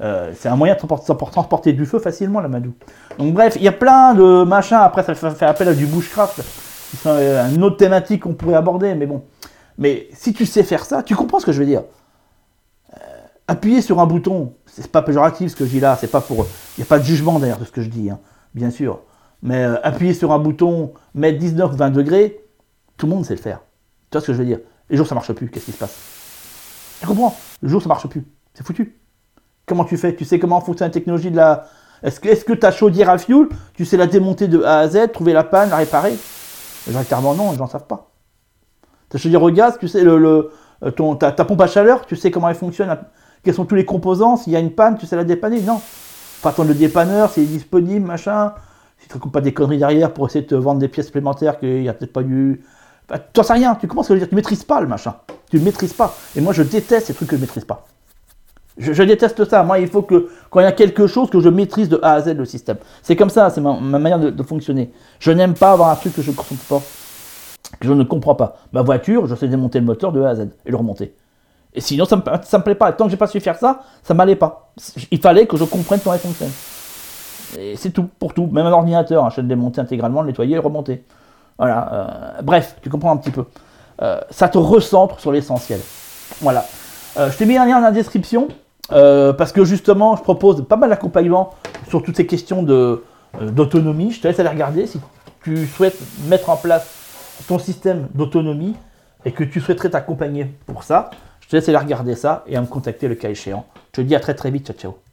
Euh, 0.00 0.32
c'est 0.34 0.48
un 0.48 0.56
moyen 0.56 0.74
de 0.74 0.80
transporter 0.80 1.72
du 1.72 1.84
feu 1.84 1.98
facilement, 1.98 2.40
la 2.40 2.48
Madou. 2.48 2.72
Donc 3.18 3.34
bref, 3.34 3.54
il 3.56 3.62
y 3.62 3.68
a 3.68 3.72
plein 3.72 4.14
de 4.14 4.44
machins. 4.44 4.78
Après, 4.78 5.02
ça 5.02 5.14
fait 5.14 5.46
appel 5.46 5.68
à 5.68 5.74
du 5.74 5.86
bushcraft, 5.86 6.40
qui 6.90 6.96
sont 6.96 7.10
euh, 7.10 7.48
une 7.52 7.64
autre 7.64 7.76
thématique 7.76 8.22
qu'on 8.22 8.34
pourrait 8.34 8.54
aborder. 8.54 8.94
Mais 8.94 9.06
bon, 9.06 9.24
Mais 9.76 10.08
si 10.12 10.32
tu 10.32 10.46
sais 10.46 10.62
faire 10.62 10.84
ça, 10.84 11.02
tu 11.02 11.16
comprends 11.16 11.40
ce 11.40 11.46
que 11.46 11.52
je 11.52 11.58
veux 11.58 11.66
dire. 11.66 11.82
Euh, 12.94 13.00
appuyer 13.48 13.82
sur 13.82 13.98
un 13.98 14.06
bouton, 14.06 14.54
c'est 14.66 14.90
pas 14.90 15.02
péjoratif 15.02 15.50
ce 15.50 15.56
que 15.56 15.64
je 15.64 15.70
dis 15.70 15.80
là, 15.80 15.96
c'est 16.00 16.10
pas 16.10 16.20
pour. 16.20 16.46
Il 16.76 16.80
n'y 16.80 16.84
a 16.84 16.86
pas 16.86 17.00
de 17.00 17.04
jugement 17.04 17.38
d'ailleurs 17.40 17.58
de 17.58 17.64
ce 17.64 17.72
que 17.72 17.82
je 17.82 17.88
dis, 17.88 18.08
hein, 18.08 18.20
bien 18.54 18.70
sûr. 18.70 19.00
Mais 19.42 19.64
appuyer 19.82 20.14
sur 20.14 20.32
un 20.32 20.38
bouton, 20.38 20.92
mettre 21.14 21.38
19 21.38 21.72
ou 21.72 21.76
20 21.76 21.90
degrés, 21.90 22.40
tout 22.96 23.06
le 23.06 23.14
monde 23.14 23.24
sait 23.24 23.34
le 23.34 23.40
faire. 23.40 23.60
Tu 24.10 24.16
vois 24.16 24.20
ce 24.20 24.26
que 24.28 24.32
je 24.32 24.38
veux 24.38 24.44
dire? 24.44 24.58
Les 24.90 24.96
jours 24.96 25.06
ça 25.06 25.14
marche 25.14 25.32
plus, 25.32 25.48
qu'est-ce 25.48 25.66
qui 25.66 25.72
se 25.72 25.78
passe? 25.78 25.96
Tu 27.00 27.06
comprends? 27.06 27.36
Le 27.60 27.68
jour 27.68 27.82
ça 27.82 27.88
marche 27.88 28.06
plus, 28.08 28.24
c'est 28.54 28.66
foutu. 28.66 28.96
Comment 29.68 29.84
tu 29.84 29.96
fais? 29.96 30.14
Tu 30.14 30.24
sais 30.24 30.38
comment 30.38 30.60
fonctionne 30.60 30.88
la 30.88 30.92
technologie 30.92 31.30
de 31.30 31.36
la. 31.36 31.66
Est-ce 32.02 32.20
que, 32.20 32.28
est-ce 32.28 32.44
que 32.44 32.52
ta 32.52 32.70
chaudière 32.70 33.10
à 33.10 33.18
fioul, 33.18 33.48
tu 33.74 33.84
sais 33.84 33.96
la 33.96 34.06
démonter 34.06 34.48
de 34.48 34.62
A 34.62 34.78
à 34.78 34.88
Z, 34.88 35.12
trouver 35.12 35.32
la 35.32 35.44
panne, 35.44 35.70
la 35.70 35.76
réparer? 35.76 36.16
Directement 36.86 37.34
non, 37.34 37.52
ils 37.52 37.58
n'en 37.58 37.66
savent 37.66 37.86
pas. 37.86 38.10
Ta 39.08 39.18
chaudière 39.18 39.42
au 39.42 39.50
gaz, 39.50 39.78
tu 39.80 39.88
sais, 39.88 40.02
le, 40.02 40.50
euh, 40.84 40.90
ton, 40.92 41.16
ta, 41.16 41.32
pompe 41.32 41.60
à 41.60 41.66
chaleur, 41.66 42.06
tu 42.06 42.14
sais 42.14 42.30
comment 42.30 42.48
elle 42.48 42.54
fonctionne, 42.54 42.96
quels 43.42 43.54
sont 43.54 43.64
tous 43.64 43.74
les 43.74 43.84
composants, 43.84 44.36
s'il 44.36 44.52
y 44.52 44.56
a 44.56 44.60
une 44.60 44.72
panne, 44.72 44.96
tu 44.96 45.06
sais 45.06 45.16
la 45.16 45.24
dépanner? 45.24 45.60
Non. 45.60 45.80
Faut 45.80 46.48
attendre 46.48 46.68
le 46.68 46.74
dépanneur, 46.74 47.30
s'il 47.30 47.44
est 47.44 47.46
disponible, 47.46 48.06
machin. 48.06 48.52
Si 48.98 49.08
tu 49.08 49.16
ne 49.16 49.30
pas 49.30 49.40
des 49.40 49.52
conneries 49.52 49.78
derrière 49.78 50.12
pour 50.12 50.26
essayer 50.26 50.42
de 50.42 50.48
te 50.48 50.54
vendre 50.54 50.78
des 50.78 50.88
pièces 50.88 51.06
supplémentaires 51.06 51.58
qu'il 51.58 51.80
n'y 51.80 51.88
a 51.88 51.94
peut-être 51.94 52.12
pas 52.12 52.22
eu. 52.22 52.62
Bah, 53.08 53.18
tu 53.18 53.40
n'en 53.40 53.44
sais 53.44 53.52
rien, 53.54 53.74
tu 53.74 53.88
commences 53.88 54.10
à 54.10 54.14
dire, 54.14 54.28
tu 54.28 54.34
ne 54.34 54.36
maîtrises 54.36 54.64
pas 54.64 54.80
le 54.80 54.86
machin. 54.86 55.14
Tu 55.50 55.58
ne 55.58 55.64
maîtrises 55.64 55.94
pas. 55.94 56.14
Et 56.36 56.40
moi, 56.40 56.52
je 56.52 56.62
déteste 56.62 57.06
ces 57.06 57.14
trucs 57.14 57.28
que 57.28 57.36
je 57.36 57.40
ne 57.40 57.46
maîtrise 57.46 57.64
pas. 57.64 57.87
Je, 58.78 59.02
déteste 59.02 59.44
ça. 59.48 59.62
Moi, 59.62 59.80
il 59.80 59.88
faut 59.88 60.02
que, 60.02 60.28
quand 60.50 60.60
il 60.60 60.64
y 60.64 60.66
a 60.66 60.72
quelque 60.72 61.06
chose, 61.06 61.30
que 61.30 61.40
je 61.40 61.48
maîtrise 61.48 61.88
de 61.88 61.98
A 62.02 62.12
à 62.12 62.20
Z 62.20 62.28
le 62.36 62.44
système. 62.44 62.76
C'est 63.02 63.16
comme 63.16 63.30
ça, 63.30 63.50
c'est 63.50 63.60
ma, 63.60 63.74
manière 63.80 64.18
de, 64.18 64.42
fonctionner. 64.42 64.92
Je 65.18 65.32
n'aime 65.32 65.54
pas 65.54 65.72
avoir 65.72 65.90
un 65.90 65.96
truc 65.96 66.14
que 66.14 66.22
je 66.22 66.30
ne 66.30 66.36
comprends 66.36 66.78
pas. 66.78 66.82
Que 67.80 67.88
je 67.88 67.92
ne 67.92 68.04
comprends 68.04 68.34
pas. 68.34 68.56
Ma 68.72 68.82
voiture, 68.82 69.26
je 69.26 69.34
sais 69.34 69.48
démonter 69.48 69.80
le 69.80 69.84
moteur 69.84 70.12
de 70.12 70.22
A 70.22 70.30
à 70.30 70.34
Z 70.36 70.48
et 70.64 70.70
le 70.70 70.76
remonter. 70.76 71.14
Et 71.74 71.80
sinon, 71.80 72.04
ça 72.04 72.16
ne 72.16 72.22
me, 72.22 72.62
plaît 72.62 72.74
pas. 72.74 72.92
Tant 72.92 73.04
que 73.04 73.10
j'ai 73.10 73.16
pas 73.16 73.26
su 73.26 73.40
faire 73.40 73.58
ça, 73.58 73.80
ça 74.02 74.14
m'allait 74.14 74.36
pas. 74.36 74.72
Il 75.10 75.20
fallait 75.20 75.46
que 75.46 75.56
je 75.56 75.64
comprenne 75.64 76.00
comment 76.00 76.14
elle 76.14 76.20
fonctionne. 76.20 76.50
Et 77.58 77.76
c'est 77.76 77.90
tout, 77.90 78.08
pour 78.18 78.32
tout. 78.32 78.46
Même 78.46 78.66
un 78.66 78.72
ordinateur, 78.72 79.24
hein, 79.24 79.30
je 79.34 79.40
le 79.40 79.48
démonter 79.48 79.80
intégralement, 79.80 80.22
le 80.22 80.28
nettoyer 80.28 80.52
et 80.52 80.56
le 80.56 80.60
remonter. 80.60 81.04
Voilà. 81.58 81.92
Euh, 81.92 82.42
bref, 82.42 82.76
tu 82.82 82.90
comprends 82.90 83.12
un 83.12 83.16
petit 83.16 83.30
peu. 83.30 83.44
Euh, 84.02 84.20
ça 84.30 84.48
te 84.48 84.58
recentre 84.58 85.18
sur 85.20 85.32
l'essentiel. 85.32 85.80
Voilà. 86.40 86.64
Euh, 87.16 87.30
je 87.30 87.36
t'ai 87.36 87.46
mis 87.46 87.56
un 87.56 87.66
lien 87.66 87.76
dans 87.76 87.86
la 87.86 87.92
description. 87.92 88.48
Euh, 88.92 89.32
parce 89.32 89.52
que 89.52 89.64
justement, 89.64 90.16
je 90.16 90.22
propose 90.22 90.66
pas 90.66 90.76
mal 90.76 90.90
d'accompagnement 90.90 91.54
sur 91.88 92.02
toutes 92.02 92.16
ces 92.16 92.26
questions 92.26 92.64
euh, 92.68 93.02
d'autonomie. 93.40 94.12
Je 94.12 94.20
te 94.20 94.28
laisse 94.28 94.40
aller 94.40 94.48
regarder 94.48 94.86
si 94.86 95.00
tu 95.42 95.66
souhaites 95.66 95.98
mettre 96.28 96.50
en 96.50 96.56
place 96.56 96.86
ton 97.46 97.58
système 97.58 98.08
d'autonomie 98.14 98.74
et 99.24 99.32
que 99.32 99.44
tu 99.44 99.60
souhaiterais 99.60 99.90
t'accompagner 99.90 100.46
pour 100.66 100.82
ça. 100.82 101.10
Je 101.40 101.48
te 101.48 101.56
laisse 101.56 101.68
aller 101.68 101.78
regarder 101.78 102.14
ça 102.14 102.44
et 102.46 102.56
à 102.56 102.60
me 102.60 102.66
contacter 102.66 103.08
le 103.08 103.14
cas 103.14 103.30
échéant. 103.30 103.66
Je 103.94 104.02
te 104.02 104.06
dis 104.06 104.14
à 104.14 104.20
très 104.20 104.34
très 104.34 104.50
vite. 104.50 104.66
Ciao, 104.66 104.76
ciao. 104.76 105.07